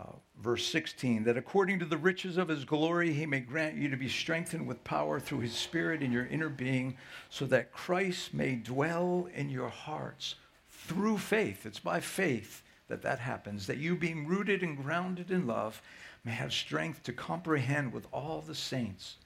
uh, 0.01 0.13
verse 0.41 0.67
16 0.67 1.25
that 1.25 1.37
according 1.37 1.79
to 1.79 1.85
the 1.85 1.99
riches 1.99 2.37
of 2.37 2.49
his 2.49 2.65
glory, 2.65 3.13
he 3.13 3.27
may 3.27 3.41
grant 3.41 3.77
you 3.77 3.89
to 3.89 3.97
be 3.97 4.09
strengthened 4.09 4.67
with 4.67 4.83
power 4.85 5.21
through 5.21 5.41
his 5.41 5.55
spirit 5.55 6.03
in 6.03 6.13
your 6.13 6.27
inner 6.27 6.49
being, 6.49 6.97
so 7.29 7.45
that 7.47 7.73
Christ 7.73 8.33
may 8.33 8.55
dwell 8.55 9.29
in 9.35 9.51
your 9.51 9.69
hearts 9.69 10.37
through 10.69 11.19
faith. 11.19 11.67
It's 11.67 11.81
by 11.81 12.01
faith 12.01 12.63
that 12.89 13.03
that 13.03 13.19
happens, 13.19 13.67
that 13.67 13.79
you 13.79 13.95
being 13.95 14.27
rooted 14.27 14.63
and 14.63 14.77
grounded 14.77 15.31
in 15.31 15.47
love 15.47 15.83
may 16.25 16.33
have 16.33 16.53
strength 16.53 17.03
to 17.05 17.13
comprehend 17.13 17.93
with 17.93 18.07
all 18.13 18.41
the 18.41 18.55
saints 18.55 19.17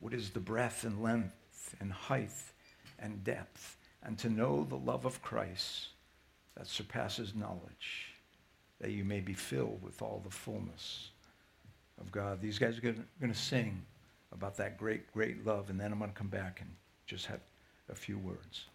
what 0.00 0.14
is 0.14 0.30
the 0.30 0.40
breadth 0.40 0.84
and 0.84 1.02
length 1.02 1.74
and 1.80 1.92
height 1.92 2.30
and 2.98 3.24
depth, 3.24 3.76
and 4.02 4.18
to 4.18 4.28
know 4.28 4.64
the 4.64 4.76
love 4.76 5.04
of 5.04 5.22
Christ 5.22 5.88
that 6.56 6.66
surpasses 6.66 7.34
knowledge, 7.34 8.14
that 8.80 8.90
you 8.90 9.04
may 9.04 9.20
be 9.20 9.34
filled 9.34 9.82
with 9.82 10.02
all 10.02 10.20
the 10.24 10.30
fullness 10.30 11.10
of 12.00 12.12
God. 12.12 12.40
These 12.40 12.58
guys 12.58 12.78
are 12.78 12.80
going 12.80 13.04
to 13.20 13.34
sing 13.34 13.82
about 14.32 14.56
that 14.58 14.78
great, 14.78 15.12
great 15.12 15.44
love, 15.44 15.70
and 15.70 15.80
then 15.80 15.92
I'm 15.92 15.98
going 15.98 16.10
to 16.10 16.16
come 16.16 16.28
back 16.28 16.60
and 16.60 16.70
just 17.06 17.26
have 17.26 17.40
a 17.90 17.94
few 17.94 18.18
words. 18.18 18.66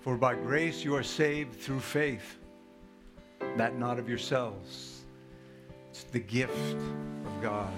For 0.00 0.16
by 0.16 0.34
grace 0.34 0.84
you 0.84 0.94
are 0.94 1.02
saved 1.02 1.58
through 1.60 1.80
faith, 1.80 2.38
that 3.56 3.76
not 3.78 3.98
of 3.98 4.08
yourselves. 4.08 5.00
It's 5.90 6.04
the 6.04 6.20
gift 6.20 6.76
of 7.26 7.42
God, 7.42 7.72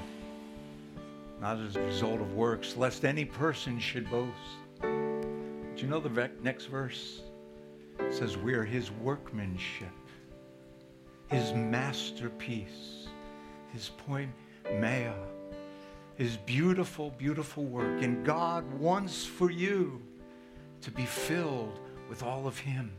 not 1.41 1.59
as 1.59 1.77
a 1.77 1.81
result 1.81 2.21
of 2.21 2.35
works, 2.35 2.77
lest 2.77 3.05
any 3.05 3.25
person 3.25 3.79
should 3.79 4.11
boast. 4.11 5.08
Do 5.79 5.85
you 5.85 5.91
know 5.91 6.01
the 6.01 6.29
next 6.43 6.65
verse? 6.65 7.21
It 8.01 8.13
says, 8.13 8.37
We 8.37 8.55
are 8.55 8.65
his 8.65 8.91
workmanship, 8.91 9.95
his 11.31 11.53
masterpiece, 11.53 13.07
his 13.73 13.91
point 13.91 14.33
mea, 14.81 15.13
his 16.17 16.37
beautiful, 16.39 17.11
beautiful 17.11 17.65
work. 17.65 18.03
And 18.03 18.27
God 18.27 18.69
wants 18.81 19.25
for 19.25 19.53
you 19.53 20.03
to 20.81 20.91
be 20.91 21.05
filled 21.05 21.79
with 22.09 22.25
all 22.25 22.49
of 22.49 22.59
Him. 22.59 22.91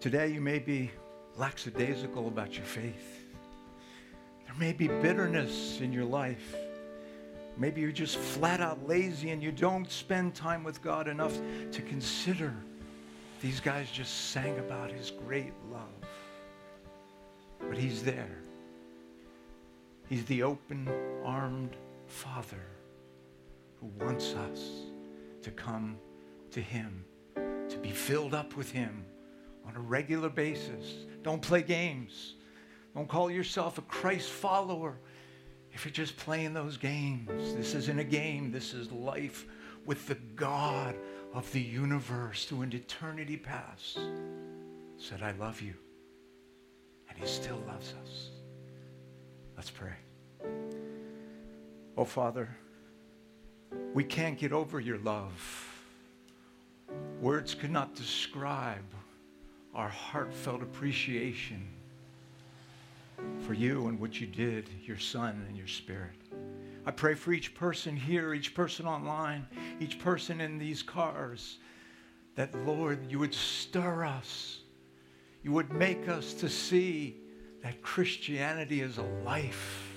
Today, 0.00 0.28
you 0.28 0.40
may 0.40 0.58
be 0.58 0.90
lackadaisical 1.36 2.28
about 2.28 2.56
your 2.56 2.64
faith. 2.64 3.26
There 4.46 4.56
may 4.58 4.72
be 4.72 4.88
bitterness 4.88 5.82
in 5.82 5.92
your 5.92 6.06
life. 6.06 6.56
Maybe 7.58 7.80
you're 7.80 7.90
just 7.90 8.16
flat 8.16 8.60
out 8.60 8.86
lazy 8.86 9.30
and 9.30 9.42
you 9.42 9.50
don't 9.50 9.90
spend 9.90 10.34
time 10.34 10.62
with 10.62 10.80
God 10.80 11.08
enough 11.08 11.36
to 11.72 11.82
consider. 11.82 12.54
These 13.42 13.58
guys 13.58 13.90
just 13.90 14.30
sang 14.30 14.56
about 14.58 14.92
His 14.92 15.10
great 15.10 15.52
love. 15.72 16.08
But 17.68 17.76
He's 17.76 18.04
there. 18.04 18.38
He's 20.08 20.24
the 20.26 20.44
open 20.44 20.88
armed 21.24 21.76
Father 22.06 22.64
who 23.80 23.86
wants 24.04 24.34
us 24.34 24.60
to 25.42 25.50
come 25.50 25.98
to 26.52 26.60
Him, 26.60 27.04
to 27.34 27.76
be 27.82 27.90
filled 27.90 28.34
up 28.34 28.56
with 28.56 28.70
Him 28.70 29.04
on 29.66 29.74
a 29.74 29.80
regular 29.80 30.28
basis. 30.28 30.94
Don't 31.24 31.42
play 31.42 31.62
games. 31.62 32.34
Don't 32.94 33.08
call 33.08 33.30
yourself 33.30 33.78
a 33.78 33.82
Christ 33.82 34.28
follower 34.30 34.96
if 35.78 35.84
you're 35.84 35.92
just 35.92 36.16
playing 36.16 36.54
those 36.54 36.76
games. 36.76 37.54
This 37.54 37.72
isn't 37.72 38.00
a 38.00 38.04
game, 38.04 38.50
this 38.50 38.74
is 38.74 38.90
life 38.90 39.46
with 39.86 40.08
the 40.08 40.16
God 40.34 40.96
of 41.32 41.52
the 41.52 41.60
universe 41.60 42.48
who 42.48 42.62
in 42.62 42.72
eternity 42.72 43.36
past 43.36 44.00
said, 44.96 45.22
I 45.22 45.30
love 45.38 45.60
you. 45.60 45.74
And 47.08 47.16
he 47.16 47.26
still 47.26 47.62
loves 47.68 47.94
us. 48.02 48.30
Let's 49.56 49.70
pray. 49.70 49.92
Oh, 51.96 52.04
Father, 52.04 52.48
we 53.94 54.02
can't 54.02 54.36
get 54.36 54.52
over 54.52 54.80
your 54.80 54.98
love. 54.98 55.80
Words 57.20 57.54
could 57.54 57.70
not 57.70 57.94
describe 57.94 58.82
our 59.76 59.88
heartfelt 59.88 60.60
appreciation 60.60 61.68
for 63.40 63.54
you 63.54 63.88
and 63.88 63.98
what 63.98 64.20
you 64.20 64.26
did, 64.26 64.68
your 64.84 64.98
Son 64.98 65.44
and 65.48 65.56
your 65.56 65.66
Spirit. 65.66 66.16
I 66.86 66.90
pray 66.90 67.14
for 67.14 67.32
each 67.32 67.54
person 67.54 67.96
here, 67.96 68.32
each 68.32 68.54
person 68.54 68.86
online, 68.86 69.46
each 69.80 69.98
person 69.98 70.40
in 70.40 70.58
these 70.58 70.82
cars, 70.82 71.58
that, 72.34 72.54
Lord, 72.66 73.10
you 73.10 73.18
would 73.18 73.34
stir 73.34 74.04
us. 74.04 74.60
You 75.42 75.52
would 75.52 75.72
make 75.72 76.08
us 76.08 76.34
to 76.34 76.48
see 76.48 77.16
that 77.62 77.82
Christianity 77.82 78.80
is 78.80 78.98
a 78.98 79.02
life, 79.24 79.92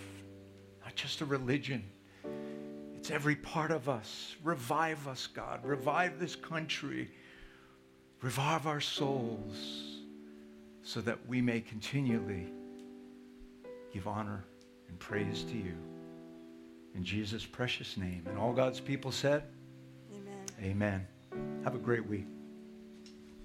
not 0.84 0.96
just 0.96 1.22
a 1.22 1.26
religion. 1.26 1.84
It's 2.96 3.10
every 3.10 3.36
part 3.36 3.72
of 3.72 3.90
us. 3.90 4.36
Revive 4.44 5.08
us, 5.08 5.28
God. 5.28 5.66
Revive 5.66 6.20
this 6.20 6.36
country. 6.36 7.12
Revive 8.22 8.68
our 8.68 8.82
souls 8.82 10.02
so 10.84 11.02
that 11.02 11.18
we 11.28 11.42
may 11.42 11.62
continually 11.62 12.52
give 13.92 14.08
honor 14.08 14.44
and 14.88 14.98
praise 15.00 15.44
to 15.44 15.58
you. 15.58 15.76
In 16.96 17.04
Jesus' 17.04 17.46
precious 17.46 17.98
name. 17.98 18.26
And 18.28 18.38
all 18.38 18.54
God's 18.54 18.80
people 18.80 19.12
said, 19.12 19.44
Amen. 20.12 20.46
Amen. 20.62 21.08
Have 21.64 21.76
a 21.76 21.80
great 21.80 22.06
week. 22.06 22.28